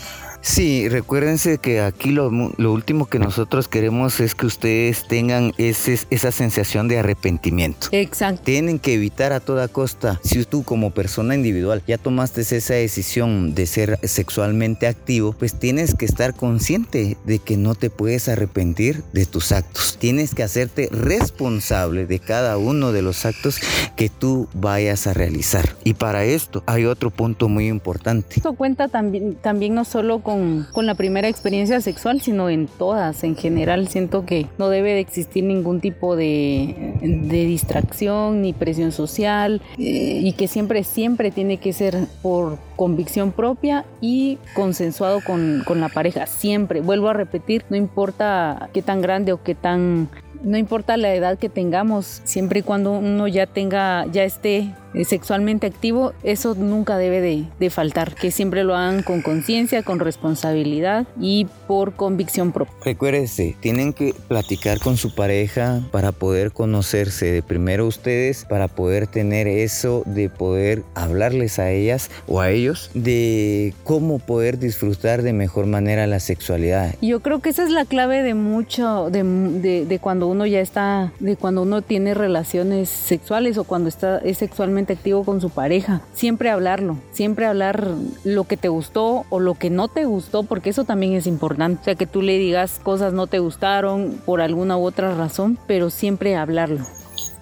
Sí, 0.45 0.87
recuérdense 0.89 1.57
que 1.57 1.81
aquí 1.81 2.11
lo, 2.11 2.29
último 2.29 3.07
que 3.07 3.17
nosotros 3.17 3.67
queremos 3.67 4.19
es 4.19 4.35
que 4.35 4.45
ustedes 4.45 5.07
tengan 5.07 5.53
ese, 5.57 5.99
esa 6.11 6.31
sensación 6.31 6.87
de 6.87 6.99
arrepentimiento. 6.99 7.87
Exacto. 7.91 8.43
Tienen 8.43 8.77
que 8.77 8.93
evitar 8.93 9.33
a 9.33 9.39
toda 9.39 9.67
costa, 9.67 10.19
si 10.23 10.45
tú 10.45 10.61
como 10.61 10.91
persona 10.91 11.33
individual 11.33 11.81
ya 11.87 11.97
tomaste 11.97 12.41
esa 12.41 12.75
decisión 12.75 13.55
de 13.55 13.65
ser 13.65 13.99
sexualmente 14.03 14.85
activo, 14.85 15.33
pues 15.33 15.57
tienes 15.57 15.95
que 15.95 16.05
estar 16.05 16.35
consciente 16.35 17.17
de 17.25 17.39
que 17.39 17.57
no 17.57 17.73
te 17.73 17.89
puedes 17.89 18.29
arrepentir 18.29 19.03
de 19.13 19.25
tus 19.25 19.51
actos. 19.51 19.97
Tienes 19.99 20.35
que 20.35 20.43
hacerte 20.43 20.89
responsable 20.91 22.05
de 22.05 22.19
cada 22.19 22.59
uno 22.59 22.91
de 22.91 23.01
los 23.01 23.25
actos 23.25 23.59
que 23.95 24.09
tú 24.09 24.47
vayas 24.53 25.07
a 25.07 25.13
realizar. 25.13 25.75
Y 25.83 25.95
para 25.95 26.23
esto 26.23 26.61
hay 26.67 26.85
otro 26.85 27.09
punto 27.09 27.49
muy 27.49 27.67
importante. 27.67 28.35
Esto 28.35 28.53
cuenta 28.53 28.89
también, 28.89 29.33
también 29.41 29.73
no 29.73 29.85
solo 29.85 30.19
con 30.19 30.34
con, 30.73 30.85
la 30.85 30.95
primera 30.95 31.27
experiencia 31.27 31.81
sexual, 31.81 32.21
sino 32.21 32.49
en 32.49 32.67
todas. 32.67 33.23
En 33.23 33.35
general 33.35 33.87
siento 33.87 34.25
que 34.25 34.47
no 34.57 34.69
debe 34.69 34.93
de 34.93 34.99
existir 34.99 35.43
ningún 35.43 35.81
tipo 35.81 36.15
de, 36.15 36.93
distracción 37.01 38.41
ni 38.41 38.53
presión 38.53 38.91
social 38.91 39.61
eh, 39.77 40.19
y 40.23 40.33
que 40.33 40.47
siempre, 40.47 40.83
siempre 40.83 41.31
tiene 41.31 41.57
que 41.57 41.73
ser 41.73 41.95
por 42.21 42.57
convicción 42.75 43.31
propia 43.31 43.85
y 44.01 44.37
consensuado 44.53 45.21
con, 45.21 45.63
con 45.65 45.79
la 45.81 45.89
pareja. 45.89 46.27
Siempre, 46.27 46.81
vuelvo 46.81 47.09
a 47.09 47.13
repetir, 47.13 47.65
no 47.69 47.77
importa 47.77 48.69
qué 48.73 48.81
tan 48.81 49.01
grande 49.01 49.33
o 49.33 49.43
qué 49.43 49.55
tan 49.55 50.09
no 50.43 50.57
importa 50.57 50.95
la 50.95 51.13
edad 51.13 51.39
que 51.39 51.49
tengamos, 51.49 52.21
siempre 52.23 52.59
y 52.59 52.63
cuando 52.63 52.91
uno 52.91 53.27
ya 53.27 53.47
tenga, 53.47 54.05
ya 54.11 54.23
esté 54.23 54.73
sexualmente 55.03 55.67
activo, 55.67 56.13
eso 56.23 56.55
nunca 56.55 56.97
debe 56.97 57.21
de, 57.21 57.69
faltar, 57.69 58.15
que 58.15 58.31
siempre 58.31 58.63
lo 58.63 58.75
hagan 58.75 59.01
con 59.03 59.21
conciencia, 59.21 59.83
con 59.83 59.99
responsabilidad 59.99 61.07
y 61.19 61.47
por 61.67 61.93
convicción 61.93 62.51
propia. 62.51 62.73
Recuérdese, 62.83 63.55
tienen 63.59 63.91
que 63.91 64.13
platicar 64.27 64.79
con 64.79 64.97
su 64.97 65.13
pareja 65.13 65.81
para 65.91 66.11
poder 66.11 66.51
conocerse 66.51 67.31
de 67.31 67.41
primero 67.41 67.87
ustedes, 67.87 68.45
para 68.45 68.67
poder 68.67 69.07
tener 69.07 69.47
eso 69.47 70.03
de 70.05 70.29
poder 70.29 70.83
hablarles 70.93 71.59
a 71.59 71.71
ellas 71.71 72.09
o 72.27 72.39
a 72.39 72.51
ellos 72.51 72.91
de 72.93 73.73
cómo 73.83 74.19
poder 74.19 74.59
disfrutar 74.59 75.23
de 75.23 75.33
mejor 75.33 75.65
manera 75.65 76.07
la 76.07 76.19
sexualidad. 76.19 76.95
Yo 77.01 77.19
creo 77.21 77.39
que 77.39 77.49
esa 77.49 77.63
es 77.63 77.71
la 77.71 77.85
clave 77.85 78.21
de 78.21 78.35
mucho, 78.35 79.09
de, 79.09 79.85
de 79.85 79.99
cuando 79.99 80.27
uno 80.27 80.45
ya 80.45 80.61
está, 80.61 81.11
de 81.19 81.35
cuando 81.35 81.63
uno 81.63 81.81
tiene 81.81 82.13
relaciones 82.13 82.89
sexuales 82.89 83.57
o 83.57 83.63
cuando 83.63 83.89
está 83.89 84.19
es 84.19 84.37
sexualmente 84.37 84.84
activo 84.93 85.23
con 85.23 85.41
su 85.41 85.49
pareja. 85.49 86.01
Siempre 86.13 86.49
hablarlo, 86.49 86.97
siempre 87.11 87.45
hablar 87.45 87.87
lo 88.23 88.43
que 88.45 88.57
te 88.57 88.69
gustó 88.69 89.25
o 89.29 89.39
lo 89.39 89.55
que 89.55 89.69
no 89.69 89.87
te 89.87 90.05
gustó, 90.05 90.43
porque 90.43 90.69
eso 90.69 90.83
también 90.83 91.13
es 91.13 91.27
importante. 91.27 91.81
O 91.81 91.83
sea, 91.83 91.95
que 91.95 92.07
tú 92.07 92.21
le 92.21 92.37
digas 92.37 92.79
cosas 92.83 93.13
no 93.13 93.27
te 93.27 93.39
gustaron 93.39 94.21
por 94.25 94.41
alguna 94.41 94.77
u 94.77 94.85
otra 94.85 95.15
razón, 95.15 95.57
pero 95.67 95.89
siempre 95.89 96.35
hablarlo. 96.35 96.85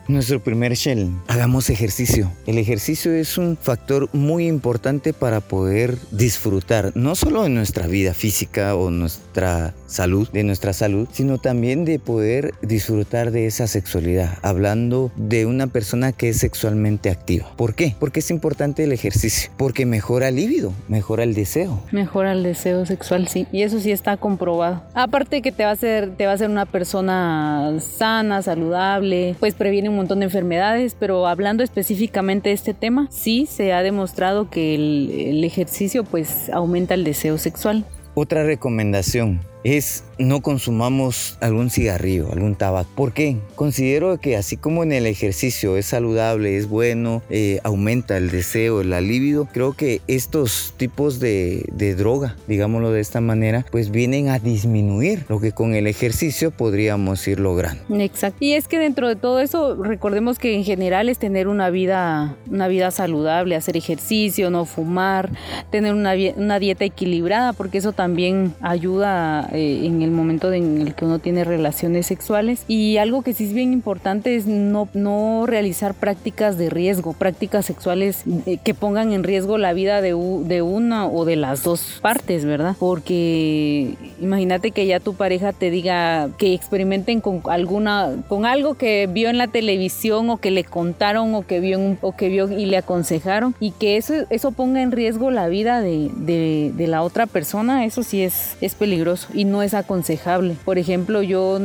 Nuestro 0.07 0.41
primer 0.41 0.73
shell, 0.73 1.11
hagamos 1.27 1.69
ejercicio. 1.69 2.29
El 2.45 2.57
ejercicio 2.57 3.13
es 3.13 3.37
un 3.37 3.55
factor 3.55 4.09
muy 4.11 4.47
importante 4.47 5.13
para 5.13 5.39
poder 5.39 5.97
disfrutar 6.11 6.91
no 6.95 7.15
solo 7.15 7.43
de 7.43 7.49
nuestra 7.49 7.87
vida 7.87 8.13
física 8.13 8.75
o 8.75 8.91
nuestra 8.91 9.73
salud, 9.87 10.27
de 10.31 10.43
nuestra 10.43 10.73
salud, 10.73 11.07
sino 11.11 11.37
también 11.37 11.85
de 11.85 11.99
poder 11.99 12.53
disfrutar 12.61 13.31
de 13.31 13.45
esa 13.45 13.67
sexualidad, 13.67 14.37
hablando 14.41 15.11
de 15.15 15.45
una 15.45 15.67
persona 15.67 16.11
que 16.11 16.29
es 16.29 16.37
sexualmente 16.37 17.09
activa. 17.09 17.53
¿Por 17.55 17.73
qué? 17.73 17.95
Porque 17.97 18.19
es 18.19 18.29
importante 18.29 18.83
el 18.83 18.91
ejercicio, 18.91 19.51
porque 19.55 19.85
mejora 19.85 20.27
el 20.27 20.35
líbido, 20.35 20.73
mejora 20.89 21.23
el 21.23 21.33
deseo. 21.33 21.81
Mejora 21.91 22.33
el 22.33 22.43
deseo 22.43 22.85
sexual, 22.85 23.29
sí, 23.29 23.47
y 23.53 23.61
eso 23.61 23.79
sí 23.79 23.91
está 23.91 24.17
comprobado. 24.17 24.83
Aparte 24.95 25.41
que 25.41 25.53
te 25.53 25.63
va 25.63 25.69
a 25.69 25.73
hacer 25.73 26.15
te 26.17 26.25
va 26.25 26.33
a 26.33 26.35
hacer 26.35 26.49
una 26.49 26.65
persona 26.65 27.79
sana, 27.79 28.41
saludable, 28.41 29.35
pues 29.39 29.53
previene 29.53 29.92
un 29.93 29.97
montón 29.97 30.19
de 30.19 30.25
enfermedades, 30.25 30.95
pero 30.99 31.27
hablando 31.27 31.63
específicamente 31.63 32.49
de 32.49 32.55
este 32.55 32.73
tema, 32.73 33.07
sí 33.09 33.45
se 33.45 33.73
ha 33.73 33.81
demostrado 33.81 34.49
que 34.49 34.75
el, 34.75 35.11
el 35.11 35.43
ejercicio 35.43 36.03
pues 36.03 36.49
aumenta 36.49 36.95
el 36.95 37.03
deseo 37.03 37.37
sexual. 37.37 37.85
Otra 38.15 38.43
recomendación 38.43 39.39
es 39.63 40.03
no 40.17 40.41
consumamos 40.41 41.37
algún 41.41 41.69
cigarrillo, 41.69 42.31
algún 42.31 42.55
tabaco. 42.55 42.89
¿Por 42.95 43.13
qué? 43.13 43.37
Considero 43.55 44.19
que 44.19 44.37
así 44.37 44.57
como 44.57 44.83
en 44.83 44.91
el 44.91 45.05
ejercicio 45.05 45.77
es 45.77 45.87
saludable, 45.87 46.57
es 46.57 46.69
bueno, 46.69 47.21
eh, 47.29 47.59
aumenta 47.63 48.17
el 48.17 48.29
deseo, 48.29 48.81
el 48.81 48.93
libido, 48.93 49.47
creo 49.51 49.73
que 49.73 50.01
estos 50.07 50.73
tipos 50.77 51.19
de, 51.19 51.65
de, 51.73 51.95
droga, 51.95 52.35
digámoslo 52.47 52.91
de 52.91 53.01
esta 53.01 53.21
manera, 53.21 53.65
pues 53.71 53.89
vienen 53.89 54.29
a 54.29 54.39
disminuir 54.39 55.25
lo 55.29 55.39
que 55.39 55.51
con 55.51 55.73
el 55.73 55.87
ejercicio 55.87 56.51
podríamos 56.51 57.27
ir 57.27 57.39
logrando. 57.39 57.83
Exacto. 57.99 58.37
Y 58.39 58.53
es 58.53 58.67
que 58.67 58.77
dentro 58.77 59.07
de 59.07 59.15
todo 59.15 59.39
eso, 59.39 59.75
recordemos 59.75 60.37
que 60.37 60.53
en 60.55 60.63
general 60.63 61.09
es 61.09 61.17
tener 61.17 61.47
una 61.47 61.69
vida, 61.69 62.35
una 62.49 62.67
vida 62.67 62.91
saludable, 62.91 63.55
hacer 63.55 63.77
ejercicio, 63.77 64.49
no 64.51 64.65
fumar, 64.65 65.31
tener 65.71 65.93
una, 65.93 66.13
una 66.35 66.59
dieta 66.59 66.85
equilibrada, 66.85 67.53
porque 67.53 67.79
eso 67.79 67.93
también 67.93 68.53
ayuda 68.61 69.49
eh, 69.53 69.85
en 69.85 70.01
el 70.01 70.11
momento 70.11 70.51
en 70.51 70.81
el 70.81 70.95
que 70.95 71.05
uno 71.05 71.19
tiene 71.19 71.43
relaciones 71.43 72.07
sexuales. 72.07 72.65
Y 72.67 72.97
algo 72.97 73.21
que 73.21 73.33
sí 73.33 73.45
es 73.45 73.53
bien 73.53 73.71
importante 73.71 74.35
es 74.35 74.47
no, 74.47 74.89
no 74.93 75.45
realizar 75.45 75.93
prácticas 75.93 76.57
de 76.57 76.69
riesgo, 76.69 77.13
prácticas 77.13 77.65
sexuales 77.65 78.23
eh, 78.45 78.57
que 78.63 78.73
pongan 78.73 79.13
en 79.13 79.23
riesgo 79.23 79.57
la 79.57 79.73
vida 79.73 80.01
de, 80.01 80.15
de 80.45 80.61
una 80.61 81.07
o 81.07 81.25
de 81.25 81.35
las 81.35 81.63
dos 81.63 81.99
partes, 82.01 82.45
¿verdad? 82.45 82.75
Porque 82.79 83.95
imagínate 84.19 84.71
que 84.71 84.87
ya 84.87 84.99
tu 84.99 85.13
pareja 85.13 85.53
te 85.53 85.69
diga 85.69 86.29
que 86.37 86.53
experimenten 86.53 87.21
con 87.21 87.41
alguna, 87.49 88.11
con 88.27 88.45
algo 88.45 88.73
que 88.73 89.07
vio 89.07 89.29
en 89.29 89.37
la 89.37 89.47
televisión 89.47 90.29
o 90.29 90.37
que 90.37 90.51
le 90.51 90.63
contaron 90.63 91.35
o 91.35 91.45
que 91.45 91.59
vio, 91.59 91.97
o 92.01 92.15
que 92.15 92.29
vio 92.29 92.51
y 92.51 92.65
le 92.65 92.77
aconsejaron 92.77 93.55
y 93.59 93.71
que 93.71 93.97
eso, 93.97 94.13
eso 94.29 94.51
ponga 94.51 94.81
en 94.81 94.91
riesgo 94.91 95.31
la 95.31 95.47
vida 95.47 95.81
de, 95.81 96.09
de, 96.15 96.71
de 96.75 96.87
la 96.87 97.03
otra 97.03 97.27
persona, 97.27 97.85
eso 97.85 98.03
sí 98.03 98.23
es, 98.23 98.57
es 98.61 98.75
peligroso 98.75 99.27
y 99.33 99.42
no 99.45 99.61
es 99.61 99.73
aconsejable. 99.73 100.55
Por 100.65 100.77
ejemplo, 100.77 101.21
yo 101.21 101.59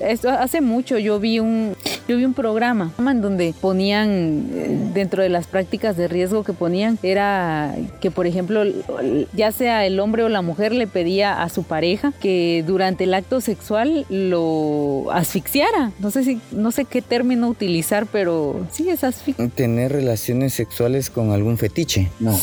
esto 0.00 0.30
hace 0.30 0.60
mucho 0.60 0.98
yo 0.98 1.20
vi 1.20 1.38
un 1.38 1.76
yo 2.08 2.16
vi 2.16 2.24
un 2.24 2.34
programa 2.34 2.92
en 2.98 3.20
donde 3.20 3.54
ponían 3.60 4.48
eh, 4.52 4.90
dentro 4.94 5.22
de 5.22 5.28
las 5.28 5.46
prácticas 5.46 5.96
de 5.96 6.08
riesgo 6.08 6.44
que 6.44 6.52
ponían 6.52 6.98
era 7.02 7.74
que 8.00 8.10
por 8.10 8.26
ejemplo 8.26 8.62
ya 9.32 9.52
sea 9.52 9.86
el 9.86 10.00
hombre 10.00 10.24
o 10.24 10.28
la 10.28 10.42
mujer 10.42 10.72
le 10.72 10.86
pedía 10.86 11.42
a 11.42 11.48
su 11.48 11.62
pareja 11.62 12.12
que 12.20 12.64
durante 12.66 13.04
el 13.04 13.14
acto 13.14 13.40
sexual 13.40 14.06
lo 14.08 15.10
asfixiara. 15.12 15.92
No 15.98 16.10
sé 16.10 16.24
si 16.24 16.40
no 16.52 16.72
sé 16.72 16.84
qué 16.84 17.02
término 17.02 17.48
utilizar, 17.48 18.06
pero 18.06 18.66
sí 18.72 18.88
es 18.88 19.04
asfixia. 19.04 19.48
Tener 19.48 19.92
relaciones 19.92 20.54
sexuales 20.54 21.10
con 21.10 21.30
algún 21.30 21.58
fetiche. 21.58 22.10
No. 22.18 22.38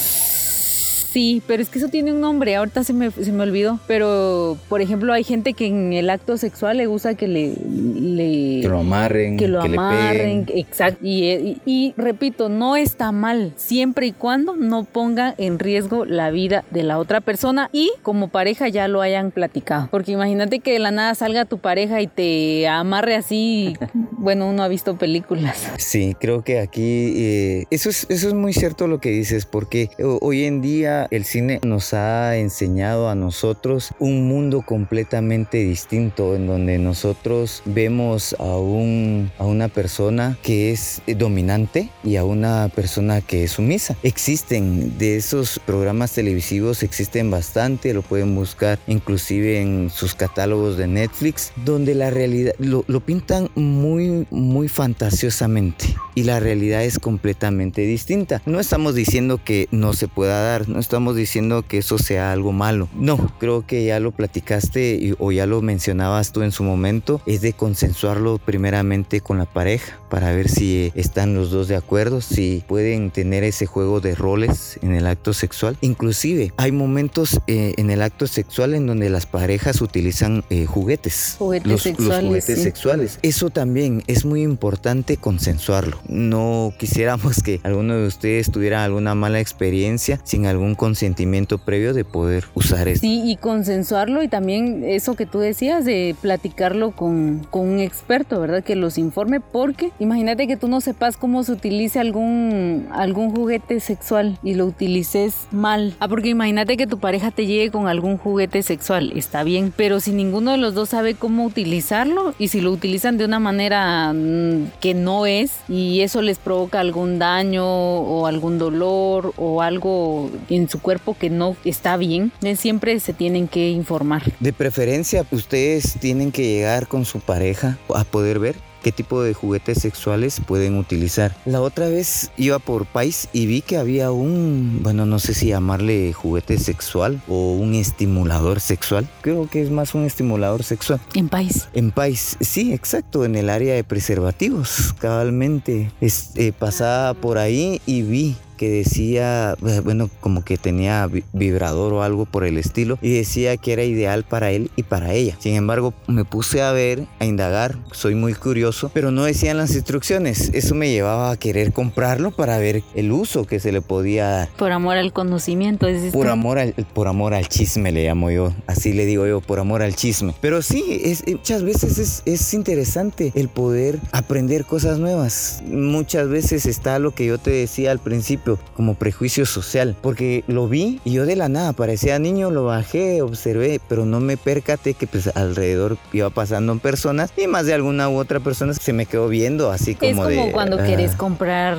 Sí, 1.09 1.41
pero 1.47 1.63
es 1.63 1.69
que 1.69 1.79
eso 1.79 1.87
tiene 1.87 2.11
un 2.11 2.19
nombre, 2.19 2.55
ahorita 2.57 2.83
se 2.83 2.91
me, 2.91 3.11
se 3.11 3.31
me 3.31 3.43
olvidó. 3.43 3.79
Pero, 3.87 4.57
por 4.67 4.81
ejemplo, 4.81 5.13
hay 5.13 5.23
gente 5.23 5.53
que 5.53 5.65
en 5.65 5.93
el 5.93 6.09
acto 6.09 6.37
sexual 6.37 6.77
le 6.77 6.85
gusta 6.85 7.15
que 7.15 7.27
le... 7.27 7.53
le 7.95 8.61
que 8.61 8.67
lo 8.67 8.79
amarren. 8.79 9.37
Que 9.37 9.47
lo 9.47 9.61
amarren, 9.61 10.45
exacto. 10.53 10.99
Y, 11.01 11.61
y, 11.65 11.93
repito, 11.95 12.49
no 12.49 12.75
está 12.75 13.13
mal, 13.13 13.53
siempre 13.55 14.07
y 14.07 14.11
cuando 14.11 14.57
no 14.57 14.83
ponga 14.83 15.33
en 15.37 15.59
riesgo 15.59 16.03
la 16.03 16.29
vida 16.29 16.65
de 16.71 16.83
la 16.83 16.99
otra 16.99 17.21
persona 17.21 17.69
y 17.71 17.91
como 18.01 18.27
pareja 18.27 18.67
ya 18.67 18.89
lo 18.89 19.01
hayan 19.01 19.31
platicado. 19.31 19.87
Porque 19.89 20.11
imagínate 20.11 20.59
que 20.59 20.73
de 20.73 20.79
la 20.79 20.91
nada 20.91 21.15
salga 21.15 21.45
tu 21.45 21.59
pareja 21.59 22.01
y 22.01 22.07
te 22.07 22.67
amarre 22.67 23.15
así. 23.15 23.77
bueno, 24.11 24.49
uno 24.49 24.61
ha 24.61 24.67
visto 24.67 24.97
películas. 24.97 25.71
Sí, 25.77 26.15
creo 26.19 26.43
que 26.43 26.59
aquí 26.59 27.13
eh, 27.15 27.65
eso, 27.69 27.89
es, 27.89 28.07
eso 28.09 28.27
es 28.27 28.33
muy 28.33 28.51
cierto 28.51 28.87
lo 28.87 28.99
que 28.99 29.09
dices, 29.09 29.45
porque 29.45 29.89
hoy 30.21 30.43
en 30.43 30.61
día 30.61 30.96
el 31.11 31.23
cine 31.23 31.59
nos 31.63 31.93
ha 31.93 32.37
enseñado 32.37 33.09
a 33.09 33.15
nosotros 33.15 33.91
un 33.99 34.27
mundo 34.27 34.63
completamente 34.63 35.57
distinto 35.59 36.35
en 36.35 36.47
donde 36.47 36.77
nosotros 36.79 37.61
vemos 37.65 38.35
a, 38.39 38.57
un, 38.57 39.31
a 39.37 39.45
una 39.45 39.67
persona 39.67 40.37
que 40.41 40.71
es 40.71 41.01
dominante 41.17 41.89
y 42.03 42.15
a 42.15 42.23
una 42.23 42.69
persona 42.73 43.21
que 43.21 43.43
es 43.43 43.51
sumisa. 43.51 43.95
Existen 44.03 44.97
de 44.97 45.17
esos 45.17 45.59
programas 45.65 46.13
televisivos, 46.13 46.83
existen 46.83 47.29
bastante, 47.29 47.93
lo 47.93 48.01
pueden 48.01 48.35
buscar 48.35 48.79
inclusive 48.87 49.61
en 49.61 49.89
sus 49.89 50.15
catálogos 50.15 50.77
de 50.77 50.87
Netflix, 50.87 51.51
donde 51.65 51.95
la 51.95 52.09
realidad 52.09 52.53
lo, 52.57 52.83
lo 52.87 53.01
pintan 53.01 53.49
muy, 53.55 54.27
muy 54.31 54.67
fantasiosamente 54.67 55.95
y 56.15 56.23
la 56.23 56.39
realidad 56.39 56.83
es 56.83 56.99
completamente 56.99 57.81
distinta. 57.81 58.41
No 58.45 58.59
estamos 58.59 58.95
diciendo 58.95 59.39
que 59.43 59.67
no 59.71 59.93
se 59.93 60.07
pueda 60.07 60.41
dar, 60.41 60.67
no 60.67 60.79
estamos 60.87 61.17
diciendo 61.17 61.65
que 61.67 61.79
eso 61.79 61.97
sea 61.97 62.31
algo 62.31 62.53
malo. 62.53 62.87
No, 62.95 63.17
creo 63.39 63.65
que 63.67 63.83
ya 63.83 63.99
lo 63.99 64.11
platicaste 64.11 65.15
o 65.19 65.33
ya 65.33 65.45
lo 65.45 65.61
mencionabas 65.61 66.31
tú 66.31 66.43
en 66.43 66.53
su 66.53 66.63
momento, 66.63 67.21
es 67.25 67.41
de 67.41 67.51
consensuarlo 67.51 68.37
primeramente 68.37 69.19
con 69.19 69.37
la 69.37 69.45
pareja 69.45 69.99
para 70.09 70.31
ver 70.31 70.47
si 70.47 70.93
están 70.95 71.35
los 71.35 71.51
dos 71.51 71.67
de 71.67 71.75
acuerdo, 71.75 72.21
si 72.21 72.63
pueden 72.67 73.11
tener 73.11 73.43
ese 73.43 73.65
juego 73.65 73.99
de 73.99 74.15
roles 74.15 74.79
en 74.81 74.93
el 74.93 75.07
acto 75.07 75.33
sexual. 75.33 75.77
Inclusive 75.81 76.53
hay 76.55 76.71
momentos 76.71 77.41
eh, 77.47 77.73
en 77.75 77.89
el 77.89 78.01
acto 78.01 78.25
sexual 78.25 78.73
en 78.73 78.87
donde 78.87 79.09
las 79.09 79.25
parejas 79.25 79.81
utilizan 79.81 80.45
eh, 80.49 80.65
juguetes. 80.65 81.35
Juguetes 81.37 81.69
los, 81.69 81.81
sexuales. 81.81 82.23
Los 82.23 82.27
juguetes 82.27 82.63
sexuales. 82.63 83.19
Eso 83.23 83.49
también 83.49 84.03
es 84.07 84.23
muy 84.23 84.41
importante 84.41 85.17
consensuarlo. 85.17 85.99
No 86.07 86.73
quisiéramos 86.79 87.43
que 87.43 87.59
alguno 87.63 87.97
de 87.97 88.07
ustedes 88.07 88.49
tuviera 88.51 88.85
alguna 88.85 89.15
mala 89.15 89.41
experiencia 89.41 90.21
sin 90.23 90.45
algún 90.45 90.76
consentimiento 90.77 91.57
previo 91.57 91.93
de 91.93 92.05
poder 92.05 92.45
usar 92.53 92.87
esto. 92.87 93.01
Sí, 93.01 93.23
y 93.25 93.35
consensuarlo 93.35 94.23
y 94.23 94.27
también 94.27 94.83
eso 94.85 95.15
que 95.15 95.25
tú 95.25 95.39
decías 95.39 95.83
de 95.83 96.15
platicarlo 96.21 96.91
con, 96.91 97.45
con 97.49 97.67
un 97.67 97.79
experto, 97.79 98.39
¿verdad? 98.39 98.63
Que 98.63 98.75
los 98.75 98.97
informe 98.97 99.39
porque 99.39 99.91
imagínate 99.99 100.47
que 100.47 100.57
tú 100.57 100.67
no 100.67 100.81
sepas 100.81 101.17
cómo 101.17 101.43
se 101.43 101.51
utilice 101.51 101.99
algún, 101.99 102.87
algún 102.91 103.35
juguete 103.35 103.79
sexual 103.79 104.37
y 104.43 104.53
lo 104.53 104.65
utilices 104.65 105.47
mal. 105.51 105.95
Ah, 105.99 106.07
porque 106.07 106.29
imagínate 106.29 106.77
que 106.77 106.87
tu 106.87 106.99
pareja 106.99 107.31
te 107.31 107.45
llegue 107.45 107.71
con 107.71 107.87
algún 107.87 108.17
juguete 108.17 108.63
sexual, 108.63 109.11
está 109.15 109.43
bien, 109.43 109.73
pero 109.75 109.99
si 109.99 110.11
ninguno 110.11 110.51
de 110.51 110.57
los 110.57 110.73
dos 110.73 110.89
sabe 110.89 111.15
cómo 111.15 111.45
utilizarlo 111.45 112.33
y 112.39 112.49
si 112.49 112.61
lo 112.61 112.71
utilizan 112.71 113.17
de 113.17 113.25
una 113.25 113.39
manera 113.39 114.13
mm, 114.13 114.71
que 114.79 114.93
no 114.93 115.25
es 115.25 115.51
y 115.67 116.01
eso 116.01 116.21
les 116.21 116.37
provoca 116.37 116.79
algún 116.79 117.19
daño 117.19 117.65
o 117.65 118.27
algún 118.27 118.57
dolor 118.57 119.33
o 119.37 119.61
algo 119.61 120.29
en 120.49 120.66
su 120.69 120.79
cuerpo 120.79 121.15
que 121.17 121.29
no 121.29 121.55
está 121.63 121.97
bien, 121.97 122.31
eh, 122.41 122.55
siempre 122.55 122.99
se 122.99 123.13
tienen 123.13 123.47
que 123.47 123.69
informar. 123.69 124.23
De 124.39 124.53
preferencia, 124.53 125.25
ustedes 125.31 125.97
tienen 125.99 126.31
que 126.31 126.43
llegar 126.43 126.87
con 126.87 127.05
su 127.05 127.19
pareja 127.19 127.77
a 127.93 128.03
poder 128.03 128.39
ver 128.39 128.55
qué 128.87 128.91
tipo 128.91 129.21
de 129.21 129.33
juguetes 129.33 129.79
sexuales 129.79 130.41
pueden 130.45 130.77
utilizar. 130.77 131.35
La 131.45 131.61
otra 131.61 131.89
vez 131.89 132.31
iba 132.37 132.59
por 132.59 132.85
país 132.85 133.27
y 133.33 133.45
vi 133.45 133.61
que 133.61 133.77
había 133.77 134.11
un, 134.11 134.79
bueno, 134.81 135.05
no 135.05 135.19
sé 135.19 135.33
si 135.33 135.47
llamarle 135.47 136.13
juguete 136.13 136.57
sexual 136.57 137.21
o 137.27 137.51
un 137.51 137.75
estimulador 137.75 138.59
sexual. 138.59 139.09
Creo 139.21 139.49
que 139.49 139.61
es 139.61 139.71
más 139.71 139.93
un 139.93 140.05
estimulador 140.05 140.63
sexual. 140.63 141.01
En 141.15 141.27
país. 141.27 141.67
En 141.73 141.91
país, 141.91 142.37
sí, 142.39 142.73
exacto, 142.73 143.25
en 143.25 143.35
el 143.35 143.49
área 143.49 143.75
de 143.75 143.83
preservativos, 143.83 144.93
cabalmente. 144.99 145.91
Es, 145.99 146.31
eh, 146.35 146.53
pasaba 146.57 147.13
por 147.13 147.37
ahí 147.37 147.81
y 147.85 148.03
vi 148.03 148.37
que 148.57 148.69
decía, 148.69 149.55
eh, 149.65 149.81
bueno, 149.83 150.09
como 150.19 150.43
que 150.43 150.57
tenía 150.57 151.09
vibrador 151.33 151.93
o 151.93 152.03
algo 152.03 152.25
por 152.25 152.43
el 152.43 152.57
estilo, 152.57 152.97
y 153.01 153.13
decía 153.13 153.55
que 153.57 153.73
era 153.73 153.83
ideal 153.83 154.23
para 154.23 154.51
él 154.51 154.71
y 154.75 154.83
para 154.83 155.13
ella. 155.13 155.37
Sin 155.39 155.55
embargo, 155.55 155.93
me 156.07 156.25
puse 156.25 156.61
a 156.61 156.71
ver, 156.71 157.05
a 157.19 157.25
indagar, 157.25 157.77
soy 157.91 158.15
muy 158.15 158.33
curioso, 158.33 158.91
pero 158.93 159.11
no 159.11 159.23
decían 159.23 159.57
las 159.57 159.75
instrucciones. 159.75 160.51
Eso 160.53 160.75
me 160.75 160.89
llevaba 160.89 161.31
a 161.31 161.37
querer 161.37 161.71
comprarlo 161.71 162.31
para 162.31 162.57
ver 162.57 162.83
el 162.95 163.11
uso 163.11 163.45
que 163.45 163.59
se 163.59 163.71
le 163.71 163.81
podía 163.81 164.27
dar. 164.27 164.49
Por 164.57 164.71
amor 164.71 164.97
al 164.97 165.13
conocimiento, 165.13 165.87
es 165.87 166.11
Por 166.11 166.27
amor 166.27 166.59
al, 166.59 166.73
por 166.93 167.07
amor 167.07 167.33
al 167.33 167.47
chisme, 167.47 167.91
le 167.91 168.05
llamo 168.05 168.31
yo. 168.31 168.53
Así 168.65 168.93
le 168.93 169.05
digo 169.05 169.27
yo, 169.27 169.41
por 169.41 169.59
amor 169.59 169.81
al 169.81 169.95
chisme. 169.95 170.33
Pero 170.41 170.61
sí, 170.61 171.01
es, 171.03 171.23
muchas 171.27 171.63
veces 171.63 171.97
es, 171.97 172.23
es 172.25 172.53
interesante 172.53 173.31
el 173.35 173.49
poder 173.49 173.99
aprender 174.11 174.65
cosas 174.65 174.99
nuevas. 174.99 175.61
Muchas 175.67 176.27
veces 176.29 176.65
está 176.65 176.99
lo 176.99 177.11
que 177.11 177.25
yo 177.25 177.37
te 177.37 177.51
decía 177.51 177.91
al 177.91 177.99
principio 177.99 178.46
como 178.75 178.93
prejuicio 178.93 179.45
social, 179.45 179.95
porque 180.01 180.43
lo 180.47 180.67
vi 180.67 181.01
y 181.03 181.11
yo 181.11 181.25
de 181.25 181.35
la 181.35 181.49
nada 181.49 181.73
parecía 181.73 182.19
niño, 182.19 182.51
lo 182.51 182.63
bajé, 182.65 183.21
observé, 183.21 183.81
pero 183.89 184.05
no 184.05 184.19
me 184.19 184.37
percaté 184.37 184.93
que 184.93 185.07
pues 185.07 185.35
alrededor 185.35 185.97
iba 186.13 186.29
pasando 186.29 186.77
personas 186.79 187.31
y 187.35 187.47
más 187.47 187.65
de 187.65 187.73
alguna 187.73 188.09
u 188.09 188.17
otra 188.17 188.39
persona 188.39 188.73
se 188.73 188.93
me 188.93 189.05
quedó 189.05 189.27
viendo 189.27 189.71
así 189.71 189.95
como 189.95 190.27
Es 190.27 190.37
como 190.37 190.51
cuando 190.51 190.77
quieres 190.77 191.15
comprar 191.15 191.77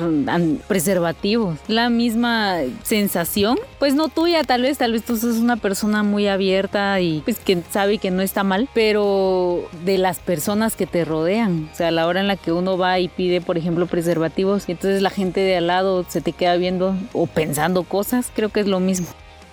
preservativos, 0.67 1.57
la 1.67 1.89
misma 1.89 2.57
sensación, 2.83 3.57
pues 3.79 3.95
no 3.95 4.09
tuya, 4.09 4.43
tal 4.43 4.63
vez, 4.63 4.77
tal 4.77 4.91
vez 4.91 5.03
tú 5.03 5.17
sos 5.17 5.37
una 5.37 5.57
persona 5.57 6.03
muy 6.03 6.27
abierta 6.27 6.99
y 6.99 7.21
pues 7.21 7.39
que 7.39 7.61
sabe 7.71 7.97
que 7.97 8.11
no 8.11 8.21
está 8.21 8.43
mal, 8.43 8.69
pero 8.73 9.63
de 9.85 9.97
las 9.97 10.19
personas 10.19 10.75
que 10.75 10.85
te 10.85 11.05
rodean, 11.05 11.69
o 11.71 11.75
sea, 11.75 11.89
a 11.89 11.91
la 11.91 12.07
hora 12.07 12.19
en 12.19 12.27
la 12.27 12.35
que 12.35 12.51
uno 12.51 12.77
va 12.77 12.99
y 12.99 13.07
pide, 13.07 13.41
por 13.41 13.57
ejemplo, 13.57 13.87
preservativos, 13.87 14.67
entonces 14.67 15.01
la 15.01 15.09
gente 15.09 15.39
de 15.39 15.57
al 15.57 15.67
lado 15.67 16.05
se 16.07 16.21
te 16.21 16.31
queda 16.31 16.57
viendo 16.59 16.95
o 17.13 17.27
pensando 17.27 17.83
cosas, 17.83 18.31
creo 18.33 18.49
que 18.49 18.59
es 18.59 18.67
lo 18.67 18.79
mismo. 18.79 19.07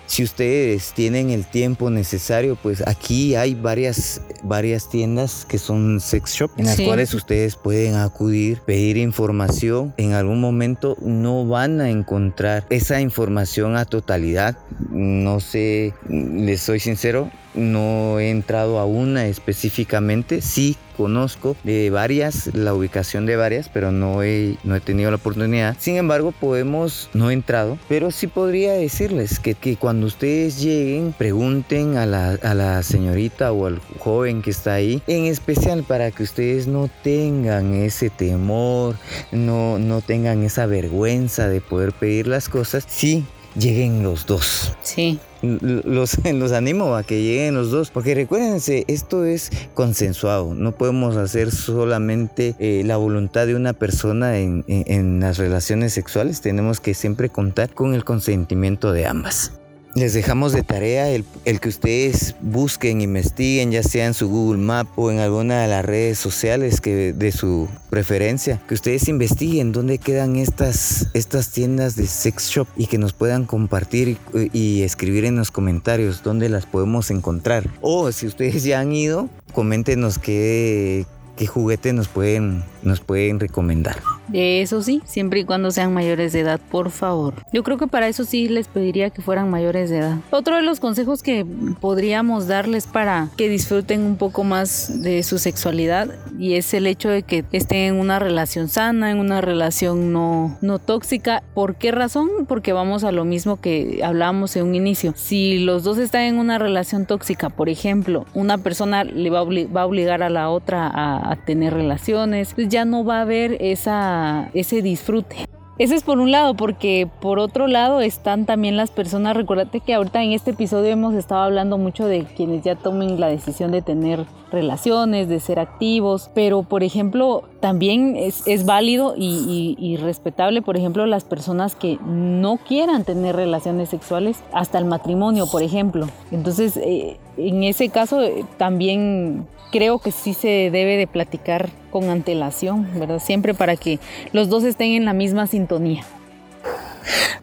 Si 0.07 0.23
ustedes 0.23 0.93
tienen 0.93 1.31
el 1.31 1.45
tiempo 1.45 1.89
necesario, 1.89 2.55
pues 2.55 2.81
aquí 2.87 3.35
hay 3.35 3.55
varias, 3.55 4.21
varias 4.41 4.89
tiendas 4.89 5.45
que 5.45 5.57
son 5.57 5.99
sex 5.99 6.33
shop 6.33 6.51
en 6.57 6.65
las 6.65 6.79
cuales 6.79 7.13
ustedes 7.13 7.57
pueden 7.57 7.95
acudir, 7.95 8.61
pedir 8.61 8.95
información. 8.95 9.93
En 9.97 10.13
algún 10.13 10.39
momento 10.39 10.95
no 11.01 11.45
van 11.45 11.81
a 11.81 11.89
encontrar 11.89 12.65
esa 12.69 13.01
información 13.01 13.75
a 13.75 13.83
totalidad. 13.83 14.57
No 14.89 15.41
sé, 15.41 15.93
les 16.07 16.61
soy 16.61 16.79
sincero, 16.79 17.29
no 17.57 18.19
he 18.19 18.29
entrado 18.29 18.79
a 18.79 18.85
una 18.85 19.27
específicamente. 19.27 20.41
Sí 20.41 20.77
conozco 20.97 21.55
de 21.63 21.89
varias, 21.91 22.49
la 22.53 22.73
ubicación 22.73 23.25
de 23.27 23.35
varias, 23.35 23.69
pero 23.69 23.91
no 23.91 24.23
he, 24.23 24.57
no 24.63 24.75
he 24.75 24.81
tenido 24.81 25.11
la 25.11 25.17
oportunidad. 25.17 25.77
Sin 25.79 25.95
embargo, 25.95 26.31
podemos, 26.31 27.09
no 27.13 27.29
he 27.29 27.33
entrado, 27.33 27.77
pero 27.87 28.09
sí 28.09 28.25
podría 28.27 28.73
decirles 28.73 29.39
que, 29.39 29.53
que 29.53 29.77
cuando 29.77 30.07
ustedes 30.07 30.59
lleguen, 30.59 31.13
pregunten 31.13 31.97
a 31.97 32.05
la, 32.05 32.31
a 32.31 32.53
la 32.55 32.81
señorita 32.81 33.51
o 33.51 33.67
al 33.67 33.79
joven 33.99 34.41
que 34.41 34.49
está 34.49 34.73
ahí, 34.73 35.01
en 35.07 35.25
especial 35.25 35.83
para 35.83 36.09
que 36.11 36.23
ustedes 36.23 36.67
no 36.67 36.89
tengan 37.03 37.75
ese 37.75 38.09
temor, 38.09 38.95
no, 39.31 39.77
no 39.77 40.01
tengan 40.01 40.43
esa 40.43 40.65
vergüenza 40.65 41.47
de 41.47 41.61
poder 41.61 41.93
pedir 41.93 42.27
las 42.27 42.49
cosas. 42.49 42.85
Sí, 42.87 43.23
lleguen 43.55 44.01
los 44.03 44.25
dos. 44.25 44.73
Sí. 44.81 45.19
Los, 45.87 46.17
los 46.25 46.51
animo 46.51 46.95
a 46.95 47.03
que 47.03 47.21
lleguen 47.21 47.55
los 47.55 47.71
dos, 47.71 47.91
porque 47.91 48.15
recuérdense, 48.15 48.85
esto 48.87 49.25
es 49.25 49.51
consensuado, 49.73 50.53
no 50.53 50.71
podemos 50.73 51.15
hacer 51.15 51.51
solamente 51.51 52.55
eh, 52.59 52.83
la 52.85 52.97
voluntad 52.97 53.47
de 53.47 53.55
una 53.55 53.73
persona 53.73 54.37
en, 54.37 54.63
en 54.67 55.19
las 55.19 55.37
relaciones 55.37 55.93
sexuales, 55.93 56.41
tenemos 56.41 56.79
que 56.79 56.93
siempre 56.93 57.29
contar 57.29 57.73
con 57.73 57.93
el 57.93 58.03
consentimiento 58.03 58.91
de 58.91 59.05
ambas. 59.05 59.51
Les 59.97 60.13
dejamos 60.13 60.51
de 60.51 60.61
tarea 60.61 61.09
el, 61.09 61.25
que 61.59 61.69
ustedes 61.69 62.35
busquen, 62.39 63.01
investiguen, 63.01 63.71
ya 63.71 63.81
sea 63.81 64.05
en 64.05 64.13
su 64.13 64.29
Google 64.29 64.59
Map 64.59 64.87
o 64.95 65.09
en 65.09 65.17
alguna 65.17 65.63
de 65.63 65.67
las 65.67 65.83
redes 65.83 66.19
sociales 66.19 66.81
que 66.81 67.13
de 67.13 67.31
su 67.31 67.67
preferencia, 67.89 68.61
que 68.67 68.75
ustedes 68.75 69.07
investiguen 69.07 69.71
dónde 69.71 69.97
quedan 69.97 70.35
estas, 70.35 71.07
estas 71.15 71.51
tiendas 71.51 71.95
de 71.95 72.05
sex 72.05 72.47
shop 72.47 72.67
y 72.77 72.85
que 72.85 72.99
nos 72.99 73.13
puedan 73.13 73.45
compartir 73.45 74.19
y, 74.35 74.55
y 74.55 74.83
escribir 74.83 75.25
en 75.25 75.35
los 75.35 75.49
comentarios 75.49 76.21
dónde 76.21 76.47
las 76.47 76.67
podemos 76.67 77.09
encontrar. 77.09 77.67
O 77.81 78.11
si 78.11 78.27
ustedes 78.27 78.63
ya 78.63 78.79
han 78.79 78.93
ido, 78.93 79.29
coméntenos 79.51 80.19
qué, 80.19 81.07
qué 81.37 81.47
juguete 81.47 81.91
nos 81.93 82.07
pueden, 82.07 82.63
nos 82.83 82.99
pueden 82.99 83.39
recomendar. 83.39 83.97
Eso 84.33 84.81
sí, 84.81 85.01
siempre 85.05 85.41
y 85.41 85.43
cuando 85.45 85.71
sean 85.71 85.93
mayores 85.93 86.33
de 86.33 86.41
edad, 86.41 86.59
por 86.71 86.91
favor. 86.91 87.33
Yo 87.53 87.63
creo 87.63 87.77
que 87.77 87.87
para 87.87 88.07
eso 88.07 88.25
sí 88.25 88.49
les 88.49 88.67
pediría 88.67 89.09
que 89.09 89.21
fueran 89.21 89.49
mayores 89.49 89.89
de 89.89 89.99
edad. 89.99 90.17
Otro 90.31 90.55
de 90.55 90.61
los 90.61 90.79
consejos 90.79 91.23
que 91.23 91.45
podríamos 91.79 92.47
darles 92.47 92.87
para 92.87 93.29
que 93.37 93.49
disfruten 93.49 94.01
un 94.01 94.17
poco 94.17 94.43
más 94.43 95.01
de 95.01 95.23
su 95.23 95.37
sexualidad 95.37 96.09
y 96.37 96.53
es 96.53 96.73
el 96.73 96.87
hecho 96.87 97.09
de 97.09 97.23
que 97.23 97.45
estén 97.51 97.95
en 97.95 97.95
una 97.95 98.19
relación 98.19 98.69
sana, 98.69 99.11
en 99.11 99.19
una 99.19 99.41
relación 99.41 100.11
no, 100.13 100.57
no 100.61 100.79
tóxica. 100.79 101.43
¿Por 101.53 101.75
qué 101.75 101.91
razón? 101.91 102.29
Porque 102.47 102.73
vamos 102.73 103.03
a 103.03 103.11
lo 103.11 103.25
mismo 103.25 103.59
que 103.59 104.01
hablábamos 104.03 104.55
en 104.55 104.67
un 104.67 104.75
inicio. 104.75 105.13
Si 105.15 105.59
los 105.59 105.83
dos 105.83 105.97
están 105.97 106.23
en 106.23 106.37
una 106.37 106.59
relación 106.59 107.05
tóxica, 107.05 107.49
por 107.49 107.69
ejemplo, 107.69 108.25
una 108.33 108.57
persona 108.57 109.03
le 109.03 109.29
va 109.29 109.39
a, 109.39 109.43
va 109.43 109.85
obligar 109.85 110.23
a 110.23 110.29
la 110.29 110.49
otra 110.49 110.87
a, 110.87 111.31
a 111.31 111.35
tener 111.37 111.73
relaciones, 111.73 112.53
pues 112.53 112.69
ya 112.69 112.85
no 112.85 113.03
va 113.03 113.19
a 113.19 113.21
haber 113.21 113.57
esa, 113.59 114.16
ese 114.53 114.81
disfrute. 114.81 115.47
Ese 115.79 115.93
es 115.93 116.01
por 116.01 116.17
un 116.17 116.31
lado, 116.31 116.55
porque 116.55 117.07
por 117.21 117.37
otro 117.37 117.67
lado 117.67 118.01
están 118.01 118.47
también 118.47 118.77
las 118.77 118.89
personas, 118.89 119.37
recuérdate 119.37 119.79
que 119.79 119.93
ahorita 119.93 120.23
en 120.23 120.31
este 120.31 120.51
episodio 120.51 120.89
hemos 120.89 121.13
estado 121.13 121.41
hablando 121.41 121.77
mucho 121.77 122.07
de 122.07 122.23
quienes 122.23 122.63
ya 122.63 122.75
tomen 122.75 123.19
la 123.19 123.27
decisión 123.27 123.71
de 123.71 123.83
tener 123.83 124.25
relaciones, 124.51 125.27
de 125.27 125.39
ser 125.39 125.59
activos, 125.59 126.29
pero 126.33 126.63
por 126.63 126.83
ejemplo 126.83 127.43
también 127.59 128.15
es, 128.15 128.45
es 128.47 128.65
válido 128.65 129.15
y, 129.17 129.97
respetable, 130.01 130.61
por 130.61 130.77
ejemplo, 130.77 131.05
las 131.05 131.23
personas 131.23 131.75
que 131.75 131.97
no 132.05 132.57
quieran 132.57 133.03
tener 133.03 133.35
relaciones 133.35 133.89
sexuales 133.89 134.37
hasta 134.53 134.77
el 134.77 134.85
matrimonio, 134.85 135.47
por 135.51 135.63
ejemplo. 135.63 136.07
Entonces, 136.31 136.77
eh, 136.77 137.17
en 137.37 137.63
ese 137.63 137.89
caso 137.89 138.21
eh, 138.21 138.45
también 138.57 139.47
creo 139.71 139.99
que 139.99 140.11
sí 140.11 140.33
se 140.33 140.69
debe 140.71 140.97
de 140.97 141.07
platicar 141.07 141.69
con 141.91 142.09
antelación, 142.09 142.87
¿verdad? 142.95 143.19
Siempre 143.19 143.53
para 143.53 143.75
que 143.75 143.99
los 144.33 144.49
dos 144.49 144.63
estén 144.63 144.91
en 144.91 145.05
la 145.05 145.13
misma 145.13 145.47
sintonía. 145.47 146.03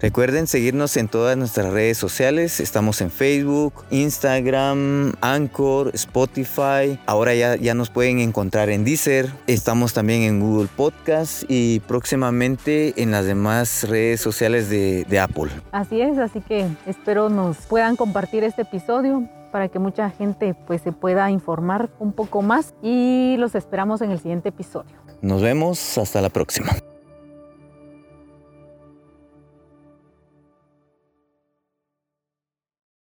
Recuerden 0.01 0.47
seguirnos 0.47 0.97
en 0.97 1.09
todas 1.09 1.37
nuestras 1.37 1.73
redes 1.73 1.99
sociales. 1.99 2.61
Estamos 2.61 3.01
en 3.01 3.11
Facebook, 3.11 3.73
Instagram, 3.91 5.15
Anchor, 5.21 5.91
Spotify. 5.95 6.99
Ahora 7.07 7.35
ya, 7.35 7.57
ya 7.57 7.75
nos 7.75 7.91
pueden 7.91 8.19
encontrar 8.21 8.71
en 8.71 8.85
Deezer. 8.85 9.31
Estamos 9.47 9.95
también 9.95 10.23
en 10.23 10.41
Google 10.41 10.69
Podcast 10.75 11.45
y 11.49 11.81
próximamente 11.81 12.95
en 13.03 13.11
las 13.11 13.27
demás 13.27 13.87
redes 13.89 14.21
sociales 14.21 14.69
de, 14.69 15.05
de 15.05 15.19
Apple. 15.21 15.51
Así 15.73 16.01
es, 16.01 16.19
así 16.19 16.41
que 16.41 16.67
espero 16.87 17.29
nos 17.29 17.57
puedan 17.59 17.97
compartir 17.97 18.45
este 18.45 18.63
episodio 18.63 19.29
para 19.53 19.69
que 19.69 19.79
mucha 19.79 20.11
gente 20.11 20.55
pues 20.67 20.83
se 20.83 20.91
pueda 20.91 21.31
informar 21.31 21.89
un 22.01 22.13
poco 22.13 22.43
más 22.43 22.75
y 22.83 23.37
los 23.39 23.55
esperamos 23.55 24.01
en 24.03 24.11
el 24.11 24.19
siguiente 24.19 24.49
episodio. 24.49 24.97
Nos 25.23 25.43
vemos, 25.43 25.97
hasta 25.97 26.21
la 26.21 26.29
próxima. 26.29 26.73